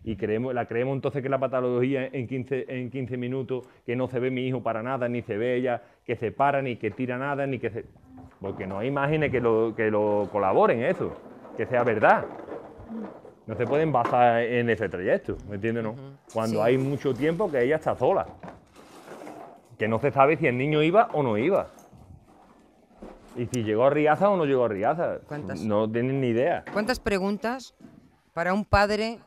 Y 0.05 0.17
creemos, 0.17 0.53
la 0.53 0.67
creemos 0.67 0.95
entonces 0.95 1.23
que 1.23 1.31
la 1.31 1.39
patología 1.39 2.07
en 2.07 2.27
15, 2.27 2.67
en 2.69 2.91
15 2.91 3.17
minutos, 3.17 3.67
que 3.87 3.97
no 3.97 4.09
se 4.09 4.21
ve 4.21 4.31
mi 4.31 4.47
hijo 4.47 4.63
para 4.63 4.83
nada, 4.83 5.09
ni 5.09 5.23
se 5.23 5.39
ve 5.39 5.57
ella, 5.57 5.83
que 6.05 6.17
se 6.17 6.31
para, 6.31 6.61
ni 6.61 6.77
que 6.77 6.91
tira 6.91 7.17
nada, 7.17 7.47
ni 7.47 7.59
que 7.59 7.71
se... 7.71 7.87
Porque 8.43 8.67
no 8.67 8.79
hay 8.79 8.89
imágenes 8.89 9.33
que 9.33 9.41
lo, 9.41 9.75
que 9.75 9.91
lo 9.91 10.29
colaboren 10.31 10.83
eso, 10.83 11.17
que 11.57 11.65
sea 11.65 11.83
verdad. 11.83 12.27
No 13.47 13.57
se 13.57 13.67
pueden 13.67 13.93
basar 13.93 14.43
en 14.43 14.69
ese 14.69 14.89
trayecto, 14.89 15.39
¿me 15.49 15.55
entiendes? 15.55 15.83
No? 15.83 15.95
Cuando 16.33 16.63
hay 16.63 16.77
mucho 16.77 17.15
tiempo 17.15 17.51
que 17.51 17.63
ella 17.63 17.77
está 17.77 17.97
sola. 17.97 18.27
Que 19.79 19.89
no 19.89 19.99
se 20.01 20.11
sabe 20.11 20.37
si 20.37 20.47
el 20.47 20.59
niño 20.59 20.83
iba 20.83 21.09
o 21.15 21.23
no 21.23 21.39
iba. 21.39 21.69
Y 23.37 23.47
si 23.47 23.63
llegó 23.63 23.85
a 23.85 23.91
Riaza 23.91 24.29
o 24.29 24.37
no 24.37 24.45
llegó 24.45 24.65
a 24.65 24.69
Riaza. 24.69 25.21
No 25.63 25.91
tienen 25.91 26.21
ni 26.21 26.29
idea. 26.29 26.65
¿Cuántas 26.73 27.01
preguntas 27.01 27.75
para 28.35 28.53
un 28.53 28.65
padre 28.65 29.21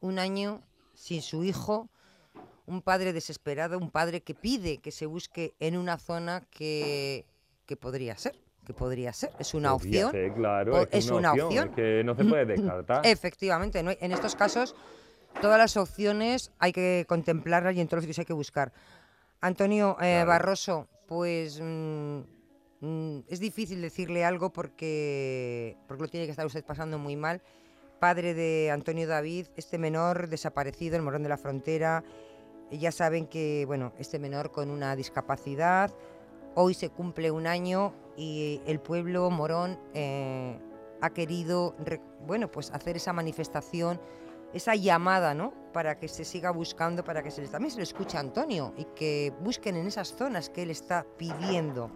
un 0.00 0.18
año 0.18 0.60
sin 0.94 1.20
su 1.20 1.42
hijo? 1.42 1.88
Un 2.66 2.80
padre 2.80 3.12
desesperado, 3.12 3.76
un 3.78 3.90
padre 3.90 4.22
que 4.22 4.34
pide 4.34 4.78
que 4.78 4.92
se 4.92 5.06
busque 5.06 5.54
en 5.58 5.76
una 5.76 5.98
zona 5.98 6.42
que, 6.50 7.26
que 7.66 7.76
podría 7.76 8.16
ser 8.16 8.43
que 8.64 8.74
podría 8.74 9.12
ser, 9.12 9.30
es 9.38 9.54
una 9.54 9.74
opción. 9.74 10.12
claro, 10.34 10.86
es, 10.90 11.10
una, 11.10 11.32
opción, 11.32 11.70
que 11.74 12.02
no 12.04 12.14
se 12.14 12.24
puede 12.24 12.44
descartar. 12.56 13.06
Efectivamente, 13.06 13.78
en 13.78 14.12
estos 14.12 14.34
casos 14.34 14.74
todas 15.40 15.58
las 15.58 15.76
opciones 15.76 16.52
hay 16.58 16.72
que 16.72 17.04
contemplarlas 17.08 17.74
y 17.76 17.80
en 17.80 17.88
todos 17.88 17.98
los 17.98 18.04
sitios 18.04 18.18
hay 18.20 18.24
que 18.24 18.32
buscar. 18.32 18.72
Antonio 19.40 19.96
eh, 20.00 20.24
Barroso, 20.26 20.88
pues 21.06 21.60
mm, 21.60 22.18
mm, 22.80 23.24
es 23.28 23.40
difícil 23.40 23.82
decirle 23.82 24.24
algo 24.24 24.50
porque, 24.52 25.76
porque 25.86 26.04
lo 26.04 26.08
tiene 26.08 26.26
que 26.26 26.30
estar 26.30 26.46
usted 26.46 26.64
pasando 26.64 26.98
muy 26.98 27.16
mal. 27.16 27.42
Padre 28.00 28.34
de 28.34 28.70
Antonio 28.70 29.06
David, 29.06 29.46
este 29.56 29.78
menor 29.78 30.28
desaparecido, 30.28 30.96
el 30.96 31.02
morón 31.02 31.22
de 31.22 31.28
la 31.28 31.38
frontera, 31.38 32.04
ya 32.70 32.92
saben 32.92 33.26
que, 33.26 33.64
bueno, 33.66 33.92
este 33.98 34.18
menor 34.18 34.50
con 34.50 34.70
una 34.70 34.96
discapacidad, 34.96 35.94
hoy 36.54 36.74
se 36.74 36.90
cumple 36.90 37.30
un 37.30 37.46
año 37.46 37.92
y 38.16 38.60
el 38.66 38.80
pueblo 38.80 39.30
morón 39.30 39.78
eh, 39.92 40.58
ha 41.00 41.10
querido 41.10 41.74
bueno, 42.26 42.50
pues 42.50 42.70
hacer 42.70 42.96
esa 42.96 43.12
manifestación, 43.12 44.00
esa 44.52 44.74
llamada, 44.74 45.34
¿no? 45.34 45.52
Para 45.72 45.98
que 45.98 46.08
se 46.08 46.24
siga 46.24 46.50
buscando, 46.50 47.04
para 47.04 47.22
que 47.22 47.30
se 47.30 47.46
también 47.48 47.70
se 47.70 47.78
le 47.78 47.82
escuche 47.82 48.16
a 48.16 48.20
Antonio 48.20 48.72
y 48.76 48.84
que 48.96 49.32
busquen 49.40 49.76
en 49.76 49.86
esas 49.86 50.14
zonas 50.14 50.48
que 50.48 50.62
él 50.62 50.70
está 50.70 51.04
pidiendo. 51.18 51.90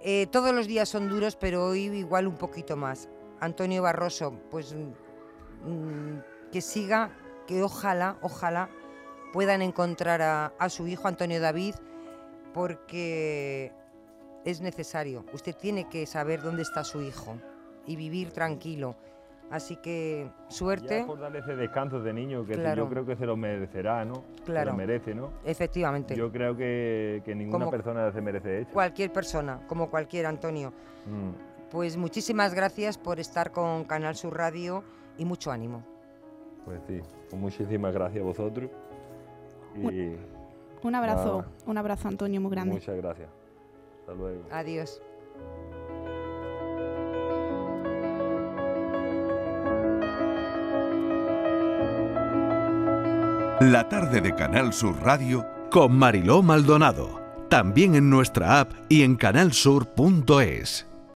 Eh, 0.00 0.28
todos 0.30 0.54
los 0.54 0.68
días 0.68 0.88
son 0.88 1.08
duros, 1.08 1.36
pero 1.36 1.66
hoy 1.66 1.86
igual 1.86 2.28
un 2.28 2.36
poquito 2.36 2.76
más. 2.76 3.08
Antonio 3.40 3.82
Barroso, 3.82 4.32
pues 4.50 4.74
mm, 4.74 6.50
que 6.52 6.60
siga, 6.60 7.10
que 7.46 7.62
ojalá, 7.62 8.16
ojalá 8.22 8.70
puedan 9.32 9.60
encontrar 9.60 10.22
a 10.56 10.68
su 10.70 10.86
hijo 10.86 11.08
Antonio 11.08 11.40
David, 11.40 11.74
porque 12.52 13.72
es 14.44 14.60
necesario. 14.60 15.24
Usted 15.32 15.54
tiene 15.54 15.88
que 15.88 16.06
saber 16.06 16.42
dónde 16.42 16.62
está 16.62 16.84
su 16.84 17.02
hijo 17.02 17.36
y 17.86 17.96
vivir 17.96 18.30
tranquilo. 18.30 18.96
Así 19.50 19.76
que 19.76 20.30
suerte. 20.48 21.00
Ya 21.00 21.06
por 21.06 21.20
darle 21.20 21.38
ese 21.38 21.56
descanso 21.56 22.00
de 22.00 22.12
niño 22.12 22.44
que 22.44 22.54
yo 22.76 22.88
creo 22.88 23.06
que 23.06 23.16
se 23.16 23.24
lo 23.24 23.36
merecerá, 23.36 24.04
¿no? 24.04 24.24
Claro. 24.44 24.70
Se 24.70 24.72
lo 24.72 24.76
merece, 24.76 25.14
¿no? 25.14 25.30
Efectivamente. 25.44 26.14
Yo 26.14 26.30
creo 26.30 26.54
que, 26.54 27.22
ninguna 27.34 27.70
persona 27.70 28.12
se 28.12 28.20
merece 28.20 28.62
eso. 28.62 28.70
Cualquier 28.72 29.10
persona, 29.10 29.60
como 29.66 29.88
cualquier 29.88 30.26
Antonio. 30.26 30.72
Mm. 31.06 31.70
Pues 31.70 31.96
muchísimas 31.96 32.54
gracias 32.54 32.98
por 32.98 33.20
estar 33.20 33.50
con 33.50 33.84
Canal 33.84 34.16
Sur 34.16 34.36
Radio 34.36 34.84
y 35.16 35.24
mucho 35.24 35.50
ánimo. 35.50 35.82
Pues 36.64 36.80
sí, 36.86 37.00
pues 37.30 37.40
muchísimas 37.40 37.94
gracias 37.94 38.22
a 38.22 38.26
vosotros. 38.26 38.70
Y 39.76 40.12
un 40.82 40.94
abrazo, 40.94 41.44
un 41.66 41.78
abrazo 41.78 42.08
Antonio 42.08 42.40
muy 42.40 42.50
grande. 42.50 42.74
Muchas 42.74 42.96
gracias. 42.96 43.28
Hasta 44.00 44.14
luego. 44.14 44.42
Adiós. 44.50 45.00
La 53.60 53.88
tarde 53.88 54.20
de 54.20 54.34
Canal 54.36 54.72
Sur 54.72 55.02
Radio 55.02 55.44
con 55.70 55.92
Mariló 55.92 56.42
Maldonado. 56.42 57.20
También 57.48 57.96
en 57.96 58.08
nuestra 58.08 58.60
app 58.60 58.72
y 58.88 59.02
en 59.02 59.16
canalsur.es. 59.16 60.86